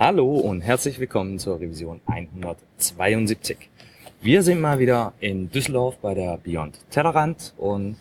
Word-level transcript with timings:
Hallo 0.00 0.36
und 0.36 0.60
herzlich 0.60 1.00
willkommen 1.00 1.40
zur 1.40 1.58
Revision 1.58 2.00
172. 2.06 3.68
Wir 4.20 4.44
sind 4.44 4.60
mal 4.60 4.78
wieder 4.78 5.12
in 5.18 5.50
Düsseldorf 5.50 5.96
bei 5.98 6.14
der 6.14 6.38
Beyond 6.38 6.78
Tellerrand 6.88 7.52
und 7.56 7.96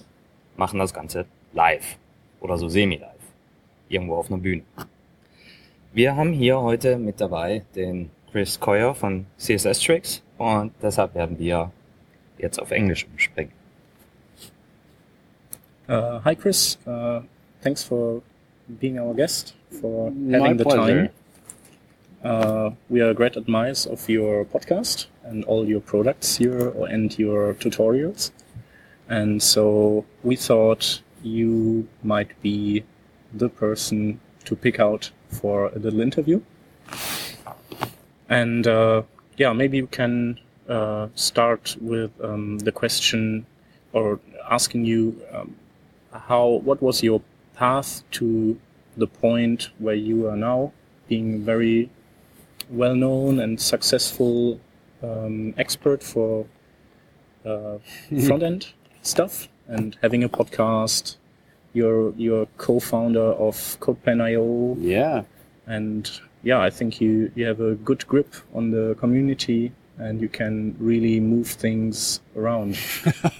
machen 0.58 0.78
das 0.78 0.94
Ganze 0.94 1.26
live 1.54 1.98
oder 2.40 2.60
so 2.60 2.70
semi-live. 2.70 3.10
Irgendwo 3.90 4.14
auf 4.18 4.30
einer 4.30 4.38
Bühne. 4.38 4.62
Wir 5.92 6.16
haben 6.16 6.34
hier 6.34 6.62
heute 6.62 7.00
mit 7.00 7.20
dabei 7.20 7.64
den 7.76 8.12
Chris 8.32 8.60
Coyer 8.60 8.94
von 8.94 9.26
CSS 9.40 9.80
Tricks 9.80 10.22
und 10.38 10.74
deshalb 10.80 11.16
werden 11.16 11.40
wir 11.40 11.72
jetzt 12.38 12.62
auf 12.62 12.70
Englisch 12.70 13.08
umspringen. 13.12 13.52
Uh, 15.90 16.24
hi, 16.24 16.36
Chris. 16.36 16.78
Uh, 16.86 17.22
thanks 17.64 17.84
for 17.84 18.22
being 18.68 19.00
our 19.00 19.16
guest, 19.16 19.56
for 19.82 20.12
My 20.12 20.38
having 20.38 20.60
the 20.60 20.64
pleasure. 20.64 21.06
time. 21.06 21.10
Uh, 22.24 22.72
we 22.90 23.00
are 23.00 23.14
great 23.14 23.36
admirers 23.38 23.86
of 23.86 24.10
your 24.10 24.44
podcast 24.46 25.06
and 25.24 25.44
all 25.46 25.68
your 25.68 25.82
products 25.82 26.38
here 26.38 26.70
and 26.86 27.18
your 27.20 27.54
tutorials. 27.56 28.32
And 29.08 29.42
so 29.42 30.06
we 30.24 30.36
thought 30.36 31.02
you 31.22 31.88
might 32.04 32.40
be 32.42 32.84
the 33.34 33.50
person 33.50 34.20
to 34.46 34.56
pick 34.56 34.80
out 34.80 35.12
for 35.30 35.68
a 35.68 35.80
little 35.80 36.02
interview. 36.02 36.42
And 38.30 38.66
uh, 38.66 39.04
yeah, 39.38 39.54
maybe 39.54 39.82
we 39.82 39.88
can 39.88 40.40
uh, 40.68 41.08
start 41.16 41.78
with 41.80 42.12
um, 42.24 42.58
the 42.60 42.72
question 42.72 43.46
or 43.94 44.20
asking 44.50 44.86
you 44.86 45.22
um, 45.32 45.56
how 46.12 46.48
what 46.48 46.82
was 46.82 47.04
your 47.04 47.22
path 47.56 48.04
to 48.12 48.60
the 48.98 49.08
point 49.08 49.70
where 49.78 49.96
you 49.96 50.28
are 50.28 50.36
now 50.36 50.72
being 51.08 51.42
very 51.44 51.90
well 52.70 52.96
known 52.96 53.40
and 53.40 53.60
successful 53.60 54.60
um, 55.04 55.54
expert 55.58 56.04
for 56.04 56.46
uh, 57.46 57.78
front 58.28 58.44
end 58.44 58.68
stuff 59.02 59.48
and 59.68 59.98
having 60.02 60.24
a 60.24 60.30
podcast 60.30 61.16
you're 61.74 62.14
you're 62.18 62.48
co-founder 62.58 63.34
of 63.34 63.56
CodePen.io 63.80 64.76
Yeah. 64.80 65.24
and 65.66 66.10
yeah 66.44 66.60
i 66.60 66.70
think 66.70 67.00
you 67.02 67.32
you 67.36 67.46
have 67.46 67.60
a 67.62 67.76
good 67.76 68.06
grip 68.08 68.34
on 68.54 68.72
the 68.72 68.96
community 69.00 69.72
and 69.98 70.22
you 70.22 70.30
can 70.30 70.76
really 70.80 71.20
move 71.20 71.48
things 71.48 72.22
around 72.36 72.78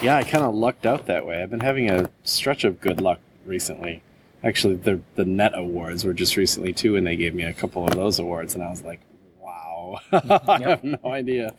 Yeah, 0.00 0.16
I 0.16 0.22
kind 0.22 0.44
of 0.44 0.54
lucked 0.54 0.86
out 0.86 1.06
that 1.06 1.26
way. 1.26 1.42
I've 1.42 1.50
been 1.50 1.58
having 1.58 1.90
a 1.90 2.08
stretch 2.22 2.62
of 2.62 2.80
good 2.80 3.00
luck 3.00 3.18
recently. 3.44 4.00
Actually, 4.44 4.76
the 4.76 5.00
the 5.16 5.24
Net 5.24 5.52
Awards 5.54 6.04
were 6.04 6.12
just 6.12 6.36
recently 6.36 6.72
too, 6.72 6.96
and 6.96 7.06
they 7.06 7.16
gave 7.16 7.34
me 7.34 7.42
a 7.42 7.52
couple 7.52 7.84
of 7.84 7.94
those 7.94 8.18
awards, 8.18 8.54
and 8.54 8.62
I 8.62 8.70
was 8.70 8.82
like, 8.82 9.00
"Wow, 9.40 9.98
I 10.12 10.60
have 10.62 10.84
no 10.84 10.98
idea 11.04 11.54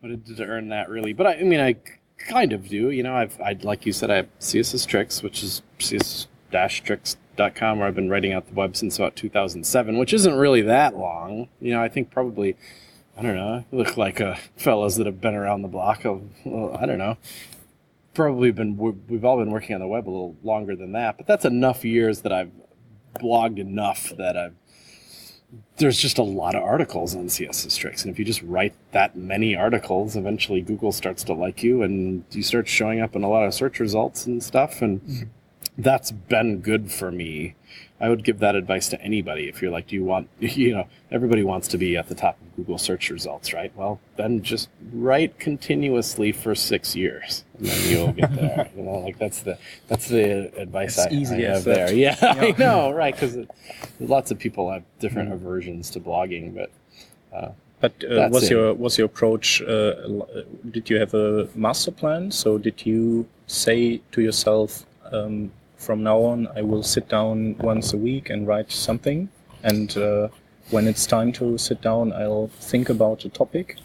what 0.00 0.12
it 0.12 0.24
did 0.24 0.36
to 0.36 0.44
earn 0.44 0.68
that 0.68 0.90
really." 0.90 1.14
But 1.14 1.26
I, 1.26 1.34
I 1.36 1.42
mean, 1.42 1.60
I 1.60 1.76
kind 2.18 2.52
of 2.52 2.68
do. 2.68 2.90
You 2.90 3.02
know, 3.02 3.14
I've 3.14 3.40
I 3.40 3.56
like 3.62 3.86
you 3.86 3.92
said, 3.92 4.10
I 4.10 4.16
have 4.16 4.38
CSS 4.40 4.86
Tricks, 4.86 5.22
which 5.22 5.42
is 5.42 5.62
css-tricks.com, 5.78 7.78
where 7.78 7.88
I've 7.88 7.94
been 7.94 8.10
writing 8.10 8.34
out 8.34 8.46
the 8.46 8.54
web 8.54 8.76
since 8.76 8.98
about 8.98 9.16
2007, 9.16 9.96
which 9.96 10.12
isn't 10.12 10.34
really 10.34 10.62
that 10.62 10.96
long. 10.96 11.48
You 11.60 11.72
know, 11.72 11.82
I 11.82 11.88
think 11.88 12.10
probably. 12.10 12.56
I 13.16 13.22
don't 13.22 13.34
know. 13.34 13.64
Look 13.72 13.96
like 13.96 14.20
uh, 14.20 14.36
fellows 14.56 14.94
that 14.94 15.06
have 15.06 15.20
been 15.20 15.34
around 15.34 15.62
the 15.62 15.68
block. 15.68 16.04
Of, 16.04 16.22
well, 16.44 16.76
I 16.80 16.86
don't 16.86 16.98
know 16.98 17.16
probably 18.18 18.50
been 18.50 18.76
we- 18.76 18.90
we've 19.08 19.24
all 19.24 19.38
been 19.38 19.52
working 19.52 19.74
on 19.76 19.80
the 19.80 19.86
web 19.86 20.08
a 20.08 20.10
little 20.10 20.36
longer 20.42 20.74
than 20.74 20.90
that 20.90 21.16
but 21.16 21.26
that's 21.26 21.44
enough 21.44 21.84
years 21.84 22.22
that 22.22 22.32
i've 22.32 22.50
blogged 23.20 23.58
enough 23.58 24.12
that 24.18 24.36
i've 24.36 24.54
there's 25.76 25.98
just 25.98 26.18
a 26.18 26.22
lot 26.22 26.54
of 26.54 26.62
articles 26.62 27.14
on 27.14 27.26
css 27.26 27.78
tricks. 27.78 28.02
And 28.04 28.12
if 28.12 28.18
you 28.18 28.24
just 28.24 28.42
write 28.42 28.74
that 28.92 29.16
many 29.16 29.56
articles 29.56 30.16
eventually 30.16 30.60
google 30.60 30.92
starts 30.92 31.24
to 31.24 31.32
like 31.32 31.62
you 31.62 31.82
and 31.82 32.24
you 32.32 32.42
start 32.42 32.68
showing 32.68 33.00
up 33.00 33.16
in 33.16 33.22
a 33.22 33.28
lot 33.28 33.46
of 33.46 33.54
search 33.54 33.80
results 33.80 34.26
and 34.26 34.42
stuff. 34.42 34.82
And 34.82 35.00
mm-hmm. 35.00 35.28
That's 35.76 36.10
been 36.10 36.58
good 36.60 36.90
for 36.90 37.10
me 37.12 37.54
i 38.00 38.08
would 38.08 38.24
give 38.24 38.38
that 38.40 38.54
advice 38.56 38.88
to 38.88 39.00
anybody 39.00 39.48
if 39.48 39.62
you're 39.62 39.70
like 39.70 39.86
do 39.86 39.94
you 39.96 40.04
want 40.04 40.28
you 40.40 40.74
know 40.74 40.86
everybody 41.10 41.42
wants 41.44 41.68
to 41.68 41.78
be 41.78 41.96
at 41.96 42.08
the 42.08 42.14
top 42.14 42.36
of 42.40 42.56
google 42.56 42.78
search 42.78 43.10
results 43.10 43.52
right 43.52 43.72
well 43.76 44.00
then 44.16 44.42
just 44.42 44.68
write 44.92 45.38
continuously 45.38 46.32
for 46.32 46.54
six 46.54 46.96
years 46.96 47.44
and 47.58 47.66
then 47.66 47.90
you'll 47.90 48.12
get 48.12 48.34
there 48.34 48.68
you 48.76 48.82
know 48.82 48.98
like 48.98 49.18
that's 49.18 49.40
the 49.42 49.56
that's 49.86 50.08
the 50.08 50.52
advice 50.60 50.98
It's 50.98 51.06
I, 51.06 51.10
easy 51.16 51.46
I 51.46 51.50
have 51.54 51.64
that. 51.64 51.74
there 51.88 51.92
yeah, 51.94 52.16
i 52.22 52.54
know 52.58 52.90
right 52.92 53.14
because 53.14 53.36
lots 54.00 54.30
of 54.30 54.38
people 54.38 54.70
have 54.72 54.82
different 54.98 55.32
aversions 55.32 55.90
to 55.90 56.00
blogging 56.00 56.54
but 56.54 56.70
But 57.80 57.92
uh, 58.02 58.28
was 58.32 58.42
it. 58.44 58.50
your 58.50 58.74
was 58.74 58.98
your 58.98 59.06
approach? 59.06 59.62
Uh, 59.62 59.94
uh, 60.26 60.42
did 60.74 60.90
you 60.90 60.98
have 60.98 61.14
a 61.14 61.46
master 61.54 61.92
plan? 61.92 62.32
So 62.32 62.58
did 62.58 62.84
you 62.84 63.26
say 63.46 64.00
to 64.10 64.20
yourself, 64.20 64.84
um, 65.12 65.52
from 65.76 66.02
now 66.02 66.18
on, 66.18 66.48
I 66.56 66.62
will 66.62 66.82
sit 66.82 67.08
down 67.08 67.56
once 67.58 67.92
a 67.92 67.96
week 67.96 68.30
and 68.30 68.46
write 68.46 68.72
something, 68.72 69.28
and 69.62 69.96
uh, 69.96 70.28
when 70.70 70.86
it's 70.86 71.06
time 71.06 71.32
to 71.32 71.56
sit 71.58 71.80
down, 71.80 72.12
I'll 72.12 72.48
think 72.60 72.88
about 72.88 73.24
a 73.24 73.28
topic, 73.28 73.76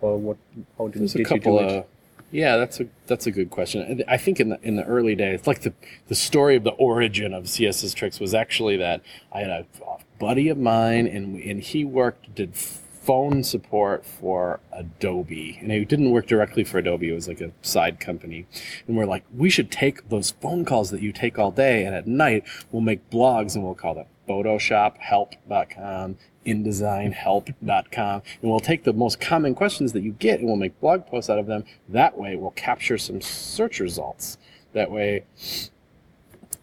or 0.00 0.18
what? 0.18 0.36
How 0.78 0.88
did, 0.88 1.00
There's 1.02 1.12
did 1.14 1.22
a 1.26 1.28
couple 1.28 1.54
you 1.54 1.58
do 1.60 1.64
of 1.64 1.70
it? 1.80 1.88
yeah, 2.30 2.56
that's 2.56 2.80
a 2.80 2.86
that's 3.06 3.26
a 3.26 3.30
good 3.30 3.50
question. 3.50 4.04
I 4.06 4.16
think 4.16 4.38
in 4.38 4.50
the 4.50 4.60
in 4.62 4.76
the 4.76 4.84
early 4.84 5.14
days, 5.14 5.46
like 5.46 5.62
the 5.62 5.72
the 6.08 6.14
story 6.14 6.56
of 6.56 6.64
the 6.64 6.70
origin 6.70 7.34
of 7.34 7.44
CSS 7.44 7.94
tricks 7.94 8.20
was 8.20 8.34
actually 8.34 8.76
that 8.76 9.02
I 9.32 9.40
had 9.40 9.50
a, 9.50 9.66
a 9.84 9.98
buddy 10.18 10.48
of 10.48 10.58
mine, 10.58 11.06
and 11.06 11.40
and 11.40 11.60
he 11.60 11.84
worked 11.84 12.34
did 12.34 12.54
phone 13.00 13.42
support 13.42 14.04
for 14.04 14.60
Adobe, 14.72 15.58
and 15.60 15.72
it 15.72 15.88
didn't 15.88 16.10
work 16.10 16.26
directly 16.26 16.64
for 16.64 16.78
Adobe. 16.78 17.08
It 17.08 17.14
was 17.14 17.28
like 17.28 17.40
a 17.40 17.52
side 17.62 17.98
company, 17.98 18.46
and 18.86 18.96
we're 18.96 19.06
like, 19.06 19.24
we 19.34 19.50
should 19.50 19.70
take 19.70 20.08
those 20.08 20.32
phone 20.32 20.64
calls 20.64 20.90
that 20.90 21.02
you 21.02 21.12
take 21.12 21.38
all 21.38 21.50
day, 21.50 21.84
and 21.84 21.94
at 21.94 22.06
night 22.06 22.44
we'll 22.70 22.82
make 22.82 23.08
blogs, 23.10 23.54
and 23.54 23.64
we'll 23.64 23.74
call 23.74 23.94
them 23.94 24.06
PhotoshopHelp.com, 24.28 26.16
InDesignHelp.com, 26.46 28.22
and 28.42 28.50
we'll 28.50 28.60
take 28.60 28.84
the 28.84 28.92
most 28.92 29.20
common 29.20 29.54
questions 29.54 29.92
that 29.92 30.02
you 30.02 30.12
get, 30.12 30.38
and 30.38 30.46
we'll 30.46 30.56
make 30.56 30.78
blog 30.80 31.06
posts 31.06 31.30
out 31.30 31.38
of 31.38 31.46
them. 31.46 31.64
That 31.88 32.18
way, 32.18 32.36
we'll 32.36 32.52
capture 32.52 32.98
some 32.98 33.20
search 33.20 33.80
results. 33.80 34.38
That 34.72 34.90
way, 34.90 35.24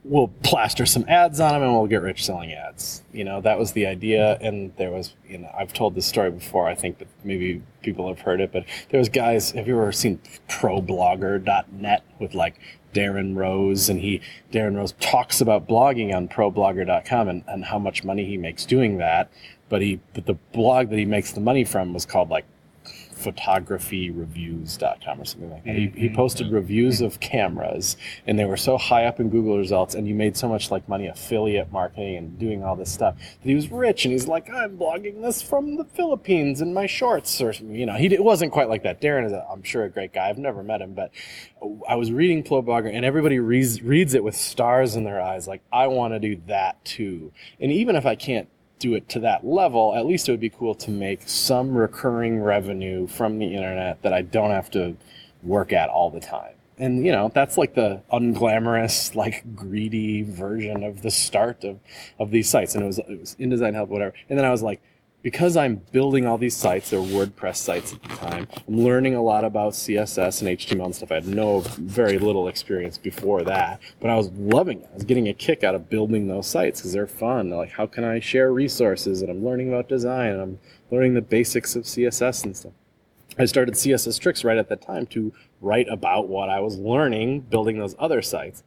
we'll 0.09 0.29
plaster 0.41 0.85
some 0.85 1.05
ads 1.07 1.39
on 1.39 1.53
them 1.53 1.63
and 1.63 1.73
we'll 1.73 1.87
get 1.87 2.01
rich 2.01 2.25
selling 2.25 2.53
ads. 2.53 3.03
You 3.11 3.23
know, 3.23 3.41
that 3.41 3.59
was 3.59 3.73
the 3.73 3.85
idea. 3.85 4.37
And 4.39 4.75
there 4.77 4.91
was, 4.91 5.13
you 5.27 5.37
know, 5.37 5.51
I've 5.57 5.73
told 5.73 5.95
this 5.95 6.05
story 6.05 6.31
before. 6.31 6.67
I 6.67 6.75
think 6.75 6.99
that 6.99 7.07
maybe 7.23 7.61
people 7.81 8.07
have 8.07 8.21
heard 8.21 8.39
it, 8.39 8.51
but 8.51 8.65
there 8.89 8.99
was 8.99 9.09
guys. 9.09 9.51
Have 9.51 9.67
you 9.67 9.79
ever 9.79 9.91
seen 9.91 10.19
ProBlogger.net 10.49 12.03
with 12.19 12.33
like 12.33 12.59
Darren 12.93 13.35
Rowse? 13.35 13.89
And 13.89 13.99
he, 13.99 14.21
Darren 14.51 14.75
Rowse 14.75 14.93
talks 14.99 15.41
about 15.41 15.67
blogging 15.67 16.15
on 16.15 16.27
ProBlogger.com 16.27 17.27
and, 17.27 17.43
and 17.47 17.65
how 17.65 17.79
much 17.79 18.03
money 18.03 18.25
he 18.25 18.37
makes 18.37 18.65
doing 18.65 18.97
that. 18.97 19.29
But 19.69 19.81
he, 19.81 19.99
but 20.13 20.25
the 20.25 20.35
blog 20.53 20.89
that 20.89 20.97
he 20.97 21.05
makes 21.05 21.33
the 21.33 21.41
money 21.41 21.65
from 21.65 21.93
was 21.93 22.05
called 22.05 22.29
like 22.29 22.45
photography.reviews.com 23.17 25.21
or 25.21 25.25
something 25.25 25.51
like 25.51 25.65
that. 25.65 25.75
He, 25.75 25.91
he 25.95 26.07
mm-hmm. 26.07 26.15
posted 26.15 26.51
reviews 26.51 27.01
of 27.01 27.19
cameras 27.19 27.97
and 28.25 28.39
they 28.39 28.45
were 28.45 28.57
so 28.57 28.77
high 28.77 29.05
up 29.05 29.19
in 29.19 29.29
Google 29.29 29.57
results 29.57 29.95
and 29.95 30.07
you 30.07 30.15
made 30.15 30.37
so 30.37 30.47
much 30.47 30.71
like 30.71 30.87
money 30.87 31.07
affiliate 31.07 31.71
marketing 31.71 32.17
and 32.17 32.39
doing 32.39 32.63
all 32.63 32.75
this 32.75 32.91
stuff 32.91 33.15
that 33.17 33.43
he 33.43 33.55
was 33.55 33.71
rich 33.71 34.05
and 34.05 34.11
he's 34.11 34.27
like, 34.27 34.49
I'm 34.49 34.77
blogging 34.77 35.21
this 35.21 35.41
from 35.41 35.77
the 35.77 35.85
Philippines 35.85 36.61
in 36.61 36.73
my 36.73 36.85
shorts 36.85 37.41
or. 37.41 37.51
You 37.51 37.85
know, 37.85 37.93
he 37.93 38.13
it 38.13 38.23
wasn't 38.23 38.51
quite 38.51 38.69
like 38.69 38.83
that. 38.83 39.01
Darren 39.01 39.25
is, 39.25 39.31
a, 39.31 39.45
I'm 39.49 39.63
sure, 39.63 39.85
a 39.85 39.89
great 39.89 40.13
guy. 40.13 40.29
I've 40.29 40.37
never 40.37 40.63
met 40.63 40.81
him, 40.81 40.93
but 40.93 41.11
I 41.87 41.95
was 41.95 42.11
reading 42.11 42.43
ProBlogger 42.43 42.93
and 42.93 43.03
everybody 43.03 43.39
reads, 43.39 43.81
reads 43.81 44.13
it 44.13 44.23
with 44.23 44.35
stars 44.35 44.95
in 44.95 45.03
their 45.03 45.21
eyes. 45.21 45.47
Like, 45.47 45.61
I 45.71 45.87
want 45.87 46.13
to 46.13 46.19
do 46.19 46.41
that 46.47 46.83
too. 46.85 47.31
And 47.59 47.71
even 47.71 47.95
if 47.95 48.05
I 48.05 48.15
can't 48.15 48.49
do 48.79 48.93
it 48.93 49.09
to 49.09 49.19
that 49.21 49.45
level, 49.45 49.95
at 49.95 50.05
least 50.05 50.27
it 50.27 50.31
would 50.31 50.39
be 50.39 50.49
cool 50.49 50.75
to 50.75 50.91
make 50.91 51.27
some 51.27 51.75
recurring 51.75 52.41
revenue 52.41 53.07
from 53.07 53.39
the 53.39 53.55
internet 53.55 54.01
that 54.01 54.13
I 54.13 54.21
don't 54.21 54.51
have 54.51 54.69
to 54.71 54.95
work 55.43 55.73
at 55.73 55.89
all 55.89 56.09
the 56.09 56.19
time. 56.19 56.53
And 56.79 57.05
you 57.05 57.11
know, 57.11 57.31
that's 57.33 57.57
like 57.57 57.73
the 57.73 58.01
unglamorous, 58.13 59.15
like 59.15 59.55
greedy 59.55 60.21
version 60.21 60.83
of 60.83 61.01
the 61.01 61.09
start 61.09 61.63
of, 61.63 61.79
of 62.19 62.31
these 62.31 62.49
sites. 62.49 62.75
And 62.75 62.83
it 62.83 62.87
was 62.87 62.99
it 62.99 63.19
was 63.19 63.35
InDesign 63.39 63.73
Help, 63.73 63.89
whatever. 63.89 64.13
And 64.29 64.37
then 64.37 64.45
I 64.45 64.51
was 64.51 64.61
like, 64.61 64.81
because 65.23 65.57
I'm 65.57 65.81
building 65.91 66.25
all 66.25 66.37
these 66.37 66.55
sites, 66.55 66.89
they're 66.89 66.99
WordPress 66.99 67.57
sites 67.57 67.93
at 67.93 68.01
the 68.03 68.09
time. 68.09 68.47
I'm 68.67 68.79
learning 68.79 69.15
a 69.15 69.21
lot 69.21 69.43
about 69.43 69.73
CSS 69.73 70.41
and 70.41 70.57
HTML 70.57 70.85
and 70.85 70.95
stuff. 70.95 71.11
I 71.11 71.15
had 71.15 71.27
no, 71.27 71.59
very 71.61 72.17
little 72.17 72.47
experience 72.47 72.97
before 72.97 73.43
that, 73.43 73.81
but 73.99 74.09
I 74.09 74.15
was 74.15 74.29
loving 74.31 74.81
it. 74.81 74.89
I 74.91 74.95
was 74.95 75.03
getting 75.03 75.27
a 75.27 75.33
kick 75.33 75.63
out 75.63 75.75
of 75.75 75.89
building 75.89 76.27
those 76.27 76.47
sites 76.47 76.79
because 76.79 76.93
they're 76.93 77.07
fun. 77.07 77.49
Like, 77.49 77.71
how 77.71 77.87
can 77.87 78.03
I 78.03 78.19
share 78.19 78.53
resources? 78.53 79.21
And 79.21 79.31
I'm 79.31 79.43
learning 79.43 79.69
about 79.69 79.89
design. 79.89 80.31
And 80.31 80.41
I'm 80.41 80.59
learning 80.91 81.15
the 81.15 81.21
basics 81.21 81.75
of 81.75 81.83
CSS 81.83 82.45
and 82.45 82.55
stuff. 82.55 82.73
I 83.39 83.45
started 83.45 83.75
CSS 83.75 84.19
Tricks 84.19 84.43
right 84.43 84.57
at 84.57 84.69
that 84.69 84.81
time 84.81 85.05
to 85.07 85.33
write 85.61 85.87
about 85.89 86.27
what 86.27 86.49
I 86.49 86.59
was 86.59 86.77
learning 86.77 87.41
building 87.41 87.77
those 87.77 87.95
other 87.99 88.21
sites. 88.21 88.63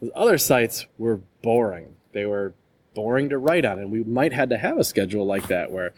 Those 0.00 0.10
other 0.14 0.38
sites 0.38 0.86
were 0.98 1.20
boring. 1.42 1.94
They 2.12 2.26
were 2.26 2.54
boring 3.00 3.30
to 3.30 3.38
write 3.38 3.64
on. 3.64 3.78
And 3.78 3.90
we 3.90 4.04
might 4.04 4.34
had 4.34 4.50
to 4.50 4.58
have 4.58 4.76
a 4.76 4.84
schedule 4.84 5.24
like 5.24 5.48
that 5.48 5.72
where, 5.72 5.94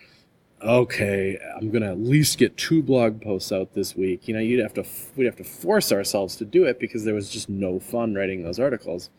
okay, 0.63 1.37
I'm 1.57 1.71
gonna 1.71 1.91
at 1.91 1.99
least 1.99 2.39
get 2.39 2.57
two 2.57 2.81
blog 2.81 3.21
posts 3.21 3.51
out 3.51 3.75
this 3.75 3.97
week. 3.97 4.29
You 4.29 4.35
know, 4.35 4.41
you'd 4.41 4.61
have 4.61 4.75
to 4.75 4.85
we'd 5.17 5.25
have 5.25 5.37
to 5.37 5.45
force 5.45 5.91
ourselves 5.91 6.37
to 6.37 6.45
do 6.45 6.65
it 6.65 6.79
because 6.79 7.05
there 7.05 7.15
was 7.15 7.29
just 7.29 7.49
no 7.49 7.81
fun 7.81 8.15
writing 8.15 8.45
those 8.45 8.61
articles. 8.61 9.11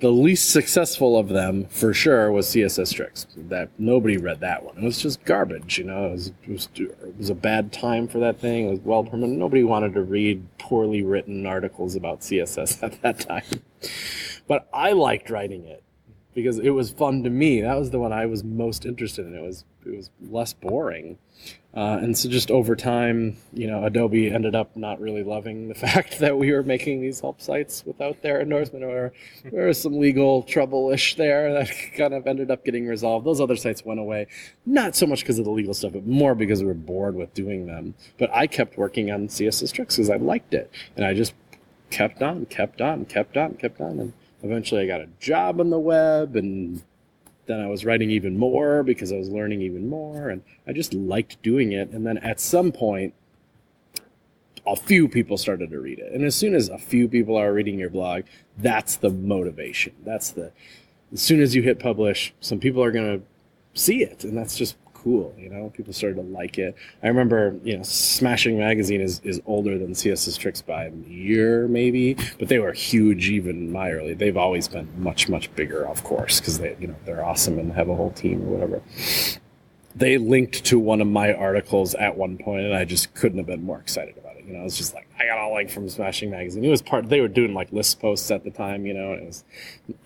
The 0.00 0.10
least 0.10 0.50
successful 0.50 1.16
of 1.16 1.28
them, 1.28 1.66
for 1.66 1.94
sure, 1.94 2.32
was 2.32 2.48
CSS 2.48 2.92
Tricks. 2.92 3.28
That 3.36 3.68
nobody 3.78 4.16
read 4.16 4.40
that 4.40 4.64
one. 4.64 4.76
It 4.78 4.82
was 4.82 5.00
just 5.00 5.24
garbage. 5.24 5.78
You 5.78 5.84
know, 5.84 6.06
it 6.08 6.10
was, 6.10 6.32
it 6.42 6.50
was, 6.50 6.68
it 6.74 7.16
was 7.18 7.30
a 7.30 7.36
bad 7.36 7.72
time 7.72 8.08
for 8.08 8.18
that 8.18 8.40
thing. 8.40 8.66
It 8.66 8.70
was 8.70 8.80
well 8.80 9.04
permanent. 9.04 9.38
Nobody 9.38 9.62
wanted 9.62 9.94
to 9.94 10.02
read 10.02 10.44
poorly 10.58 11.04
written 11.04 11.46
articles 11.46 11.94
about 11.94 12.22
CSS 12.22 12.82
at 12.82 13.00
that 13.02 13.20
time. 13.20 13.62
But 14.48 14.68
I 14.74 14.90
liked 14.90 15.30
writing 15.30 15.66
it 15.66 15.84
because 16.34 16.58
it 16.58 16.70
was 16.70 16.90
fun 16.90 17.22
to 17.24 17.30
me. 17.30 17.60
That 17.60 17.78
was 17.78 17.90
the 17.90 17.98
one 17.98 18.12
I 18.12 18.26
was 18.26 18.42
most 18.44 18.84
interested 18.84 19.26
in. 19.26 19.34
It 19.34 19.42
was 19.42 19.64
it 19.84 19.96
was 19.96 20.10
less 20.20 20.52
boring. 20.52 21.18
Uh, 21.74 21.98
and 22.02 22.16
so 22.16 22.28
just 22.28 22.50
over 22.50 22.76
time, 22.76 23.36
you 23.54 23.66
know, 23.66 23.84
Adobe 23.84 24.30
ended 24.30 24.54
up 24.54 24.76
not 24.76 25.00
really 25.00 25.24
loving 25.24 25.68
the 25.68 25.74
fact 25.86 26.18
that 26.18 26.36
we 26.36 26.52
were 26.52 26.62
making 26.62 27.00
these 27.00 27.20
help 27.20 27.40
sites 27.40 27.82
without 27.86 28.20
their 28.22 28.42
endorsement, 28.42 28.84
or 28.84 29.12
there 29.50 29.66
was 29.66 29.80
some 29.80 29.98
legal 29.98 30.42
trouble-ish 30.42 31.16
there 31.16 31.52
that 31.54 31.70
kind 31.96 32.12
of 32.12 32.26
ended 32.26 32.50
up 32.50 32.64
getting 32.64 32.86
resolved. 32.86 33.26
Those 33.26 33.40
other 33.40 33.56
sites 33.56 33.84
went 33.84 34.00
away, 34.00 34.26
not 34.66 34.94
so 34.94 35.06
much 35.06 35.20
because 35.20 35.38
of 35.38 35.46
the 35.46 35.50
legal 35.50 35.72
stuff, 35.72 35.94
but 35.94 36.06
more 36.06 36.34
because 36.34 36.60
we 36.60 36.66
were 36.66 36.74
bored 36.74 37.14
with 37.14 37.32
doing 37.32 37.66
them. 37.66 37.94
But 38.18 38.30
I 38.34 38.46
kept 38.46 38.76
working 38.76 39.10
on 39.10 39.28
CSS 39.28 39.72
tricks 39.72 39.96
because 39.96 40.10
I 40.10 40.16
liked 40.16 40.52
it, 40.52 40.70
and 40.94 41.06
I 41.06 41.14
just 41.14 41.32
kept 41.90 42.22
on, 42.22 42.44
kept 42.46 42.82
on, 42.82 43.06
kept 43.06 43.36
on, 43.38 43.54
kept 43.54 43.80
on, 43.80 43.98
and 43.98 44.12
eventually 44.42 44.82
I 44.82 44.86
got 44.86 45.00
a 45.00 45.08
job 45.20 45.60
on 45.60 45.70
the 45.70 45.78
web 45.78 46.36
and 46.36 46.82
then 47.46 47.60
I 47.60 47.66
was 47.66 47.84
writing 47.84 48.10
even 48.10 48.38
more 48.38 48.82
because 48.82 49.12
I 49.12 49.16
was 49.16 49.28
learning 49.28 49.62
even 49.62 49.88
more 49.88 50.28
and 50.28 50.42
I 50.66 50.72
just 50.72 50.94
liked 50.94 51.42
doing 51.42 51.72
it. 51.72 51.90
And 51.90 52.06
then 52.06 52.18
at 52.18 52.40
some 52.40 52.72
point, 52.72 53.14
a 54.66 54.76
few 54.76 55.08
people 55.08 55.36
started 55.36 55.70
to 55.70 55.80
read 55.80 55.98
it. 55.98 56.12
And 56.12 56.24
as 56.24 56.36
soon 56.36 56.54
as 56.54 56.68
a 56.68 56.78
few 56.78 57.08
people 57.08 57.36
are 57.36 57.52
reading 57.52 57.78
your 57.78 57.90
blog, 57.90 58.24
that's 58.58 58.96
the 58.96 59.10
motivation. 59.10 59.92
That's 60.04 60.30
the, 60.30 60.52
as 61.12 61.20
soon 61.20 61.40
as 61.40 61.54
you 61.54 61.62
hit 61.62 61.80
publish, 61.80 62.32
some 62.40 62.60
people 62.60 62.82
are 62.82 62.92
going 62.92 63.18
to 63.20 63.80
see 63.80 64.02
it. 64.02 64.22
And 64.22 64.36
that's 64.36 64.56
just 64.56 64.76
cool. 65.02 65.34
You 65.38 65.50
know, 65.50 65.70
people 65.70 65.92
started 65.92 66.16
to 66.16 66.22
like 66.22 66.58
it. 66.58 66.74
I 67.02 67.08
remember, 67.08 67.56
you 67.62 67.76
know, 67.76 67.82
Smashing 67.82 68.58
Magazine 68.58 69.00
is, 69.00 69.20
is 69.24 69.40
older 69.46 69.78
than 69.78 69.92
CSS 69.92 70.38
Tricks 70.38 70.62
by 70.62 70.84
a 70.84 70.92
year, 71.08 71.68
maybe, 71.68 72.16
but 72.38 72.48
they 72.48 72.58
were 72.58 72.72
huge 72.72 73.28
even 73.28 73.72
my 73.72 73.90
early. 73.90 74.14
They've 74.14 74.36
always 74.36 74.68
been 74.68 74.88
much, 75.02 75.28
much 75.28 75.54
bigger, 75.54 75.86
of 75.86 76.04
course, 76.04 76.40
because 76.40 76.58
they, 76.58 76.76
you 76.80 76.88
know, 76.88 76.96
they're 77.04 77.24
awesome 77.24 77.58
and 77.58 77.72
have 77.72 77.88
a 77.88 77.94
whole 77.94 78.12
team 78.12 78.42
or 78.42 78.56
whatever 78.56 78.82
they 79.94 80.16
linked 80.16 80.64
to 80.64 80.78
one 80.78 81.02
of 81.02 81.06
my 81.06 81.34
articles 81.34 81.94
at 81.96 82.16
one 82.16 82.38
point, 82.38 82.64
and 82.64 82.74
I 82.74 82.86
just 82.86 83.12
couldn't 83.14 83.36
have 83.36 83.46
been 83.46 83.62
more 83.62 83.78
excited 83.78 84.16
about. 84.16 84.31
You 84.46 84.54
know, 84.54 84.60
I 84.60 84.62
was 84.64 84.76
just 84.76 84.94
like, 84.94 85.08
I 85.18 85.26
got 85.26 85.38
all 85.38 85.52
like 85.52 85.70
from 85.70 85.88
Smashing 85.88 86.30
Magazine. 86.30 86.64
It 86.64 86.68
was 86.68 86.82
part. 86.82 87.08
They 87.08 87.20
were 87.20 87.28
doing 87.28 87.54
like 87.54 87.72
list 87.72 88.00
posts 88.00 88.30
at 88.30 88.44
the 88.44 88.50
time. 88.50 88.86
You 88.86 88.94
know, 88.94 89.12
it 89.12 89.24
was 89.24 89.44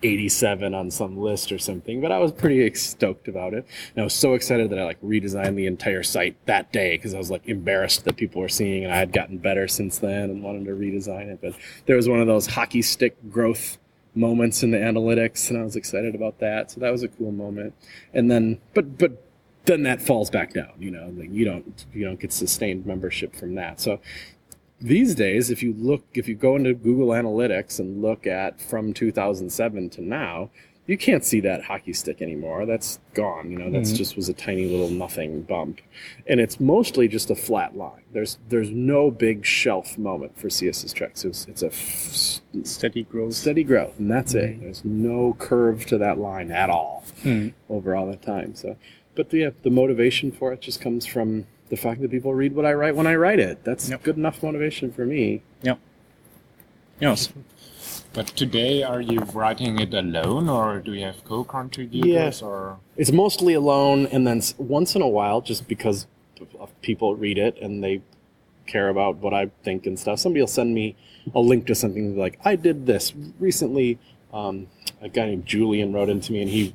87 0.03 0.73
on 0.73 0.91
some 0.91 1.17
list 1.17 1.51
or 1.51 1.57
something. 1.57 2.01
But 2.01 2.11
I 2.11 2.19
was 2.19 2.31
pretty 2.31 2.73
stoked 2.75 3.27
about 3.27 3.53
it, 3.53 3.65
and 3.95 4.01
I 4.01 4.03
was 4.03 4.13
so 4.13 4.33
excited 4.33 4.69
that 4.69 4.79
I 4.79 4.83
like 4.85 5.01
redesigned 5.01 5.55
the 5.55 5.67
entire 5.67 6.03
site 6.03 6.37
that 6.45 6.71
day 6.71 6.97
because 6.97 7.13
I 7.13 7.17
was 7.17 7.31
like 7.31 7.47
embarrassed 7.47 8.05
that 8.05 8.17
people 8.17 8.41
were 8.41 8.49
seeing, 8.49 8.83
and 8.83 8.93
I 8.93 8.97
had 8.97 9.11
gotten 9.11 9.37
better 9.37 9.67
since 9.67 9.97
then 9.97 10.29
and 10.29 10.43
wanted 10.43 10.65
to 10.65 10.71
redesign 10.71 11.27
it. 11.27 11.39
But 11.41 11.53
there 11.85 11.95
was 11.95 12.07
one 12.07 12.21
of 12.21 12.27
those 12.27 12.47
hockey 12.47 12.81
stick 12.81 13.15
growth 13.29 13.77
moments 14.17 14.63
in 14.63 14.71
the 14.71 14.77
analytics 14.77 15.49
and 15.49 15.59
I 15.59 15.63
was 15.63 15.75
excited 15.75 16.15
about 16.15 16.39
that. 16.39 16.71
So 16.71 16.79
that 16.81 16.91
was 16.91 17.03
a 17.03 17.07
cool 17.07 17.31
moment. 17.31 17.75
And 18.13 18.29
then 18.29 18.59
but 18.73 18.97
but 18.97 19.26
then 19.67 19.83
that 19.83 20.01
falls 20.01 20.29
back 20.31 20.53
down. 20.53 20.71
You 20.79 20.89
know, 20.91 21.13
like 21.15 21.31
you 21.31 21.45
don't 21.45 21.85
you 21.93 22.03
don't 22.05 22.19
get 22.19 22.33
sustained 22.33 22.85
membership 22.85 23.35
from 23.35 23.53
that. 23.55 23.79
So 23.79 23.99
these 24.81 25.15
days, 25.15 25.49
if 25.49 25.61
you 25.63 25.73
look, 25.73 26.03
if 26.13 26.27
you 26.27 26.35
go 26.35 26.55
into 26.55 26.73
Google 26.73 27.09
Analytics 27.09 27.79
and 27.79 28.01
look 28.01 28.25
at 28.27 28.59
from 28.61 28.93
2007 28.93 29.89
to 29.91 30.01
now, 30.01 30.49
you 30.85 30.97
can't 30.97 31.25
see 31.25 31.39
that 31.41 31.63
hockey 31.65 31.91
stick 31.93 32.21
anymore. 32.21 32.65
That's 32.65 32.99
gone. 33.13 33.51
You 33.51 33.57
know, 33.57 33.69
that's 33.71 33.91
Mhm. 33.91 33.97
just 33.97 34.15
was 34.15 34.29
a 34.29 34.33
tiny 34.33 34.65
little 34.69 34.89
nothing 34.89 35.41
bump, 35.41 35.81
and 36.27 36.39
it's 36.39 36.59
mostly 36.61 37.07
just 37.09 37.29
a 37.29 37.35
flat 37.35 37.75
line. 37.75 38.03
There's 38.13 38.37
there's 38.49 38.69
no 38.69 39.11
big 39.11 39.43
shelf 39.45 39.97
moment 39.97 40.37
for 40.39 40.47
CSS 40.49 40.93
Tricks. 40.93 41.25
It's, 41.25 41.45
it's 41.47 41.61
a 41.63 41.67
f- 41.67 42.41
Steady 42.63 43.03
growth. 43.03 43.33
steady 43.33 43.63
growth, 43.65 43.99
and 43.99 44.09
that's 44.09 44.33
it. 44.33 44.61
There's 44.61 44.85
no 44.85 45.35
curve 45.39 45.85
to 45.87 45.97
that 45.97 46.17
line 46.19 46.51
at 46.51 46.69
all 46.69 47.03
Hmm. 47.23 47.49
over 47.67 47.95
all 47.95 48.07
the 48.09 48.15
time. 48.15 48.55
So, 48.55 48.77
but 49.17 49.31
the 49.31 49.51
the 49.63 49.69
motivation 49.69 50.31
for 50.31 50.53
it 50.53 50.61
just 50.61 50.79
comes 50.79 51.05
from 51.05 51.45
the 51.69 51.75
fact 51.75 51.99
that 52.01 52.09
people 52.11 52.33
read 52.33 52.55
what 52.55 52.65
I 52.65 52.73
write 52.73 52.95
when 52.95 53.07
I 53.07 53.15
write 53.15 53.39
it. 53.39 53.65
That's 53.65 53.89
Yep. 53.89 54.03
good 54.03 54.15
enough 54.15 54.41
motivation 54.41 54.91
for 54.93 55.05
me. 55.05 55.41
Yeah. 55.61 55.75
Yes. 57.01 57.29
But 58.13 58.27
today, 58.27 58.83
are 58.83 59.01
you 59.01 59.19
writing 59.33 59.79
it 59.79 59.93
alone, 59.93 60.47
or 60.49 60.79
do 60.79 60.93
you 60.93 61.03
have 61.05 61.23
co-contributors, 61.25 62.07
Yes. 62.07 62.41
or 62.41 62.77
It's 62.95 63.11
mostly 63.11 63.53
alone, 63.53 64.07
and 64.13 64.25
then 64.25 64.41
once 64.57 64.95
in 64.95 65.01
a 65.01 65.07
while, 65.17 65.41
just 65.41 65.67
because 65.67 66.07
people 66.81 67.15
read 67.15 67.37
it 67.37 67.57
and 67.61 67.83
they 67.83 68.01
care 68.65 68.89
about 68.89 69.17
what 69.17 69.33
I 69.33 69.43
think 69.63 69.85
and 69.85 69.99
stuff, 69.99 70.19
somebody 70.19 70.41
will 70.41 70.47
send 70.61 70.73
me 70.73 70.95
a 71.35 71.41
link 71.41 71.65
to 71.67 71.75
something 71.75 72.17
like 72.17 72.39
I 72.45 72.55
did 72.55 72.85
this 72.85 73.13
recently. 73.39 73.97
Um, 74.33 74.67
a 75.01 75.09
guy 75.09 75.25
named 75.27 75.45
Julian 75.45 75.93
wrote 75.93 76.09
into 76.09 76.31
me, 76.31 76.41
and 76.41 76.49
he 76.49 76.73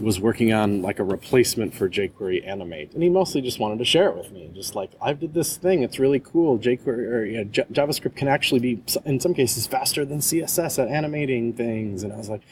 was 0.00 0.20
working 0.20 0.52
on 0.52 0.82
like 0.82 0.98
a 0.98 1.04
replacement 1.04 1.74
for 1.74 1.88
jQuery 1.88 2.46
Animate, 2.46 2.92
and 2.92 3.02
he 3.02 3.08
mostly 3.08 3.40
just 3.40 3.58
wanted 3.58 3.78
to 3.78 3.84
share 3.84 4.08
it 4.10 4.16
with 4.16 4.30
me, 4.32 4.50
just 4.54 4.74
like 4.74 4.90
I 5.00 5.12
did 5.14 5.32
this 5.34 5.56
thing. 5.56 5.82
It's 5.82 5.98
really 5.98 6.20
cool. 6.20 6.58
jQuery 6.58 6.86
or 7.10 7.24
you 7.24 7.36
know, 7.38 7.44
J- 7.44 7.64
JavaScript 7.72 8.14
can 8.16 8.28
actually 8.28 8.60
be 8.60 8.82
in 9.04 9.20
some 9.20 9.32
cases 9.34 9.66
faster 9.66 10.04
than 10.04 10.18
CSS 10.18 10.78
at 10.82 10.88
animating 10.88 11.52
things, 11.54 12.02
and 12.02 12.12
I 12.12 12.16
was 12.16 12.28
like, 12.28 12.42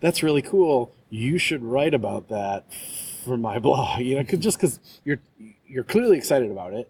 that's 0.00 0.22
really 0.22 0.42
cool. 0.42 0.92
You 1.10 1.38
should 1.38 1.62
write 1.64 1.94
about 1.94 2.28
that 2.28 2.72
for 3.24 3.36
my 3.36 3.58
blog. 3.66 4.00
You 4.00 4.16
know, 4.16 4.24
'cause- 4.24 4.38
just 4.40 4.58
because 4.58 4.78
you're 5.04 5.18
you're 5.66 5.84
clearly 5.84 6.16
excited 6.16 6.50
about 6.50 6.72
it, 6.72 6.88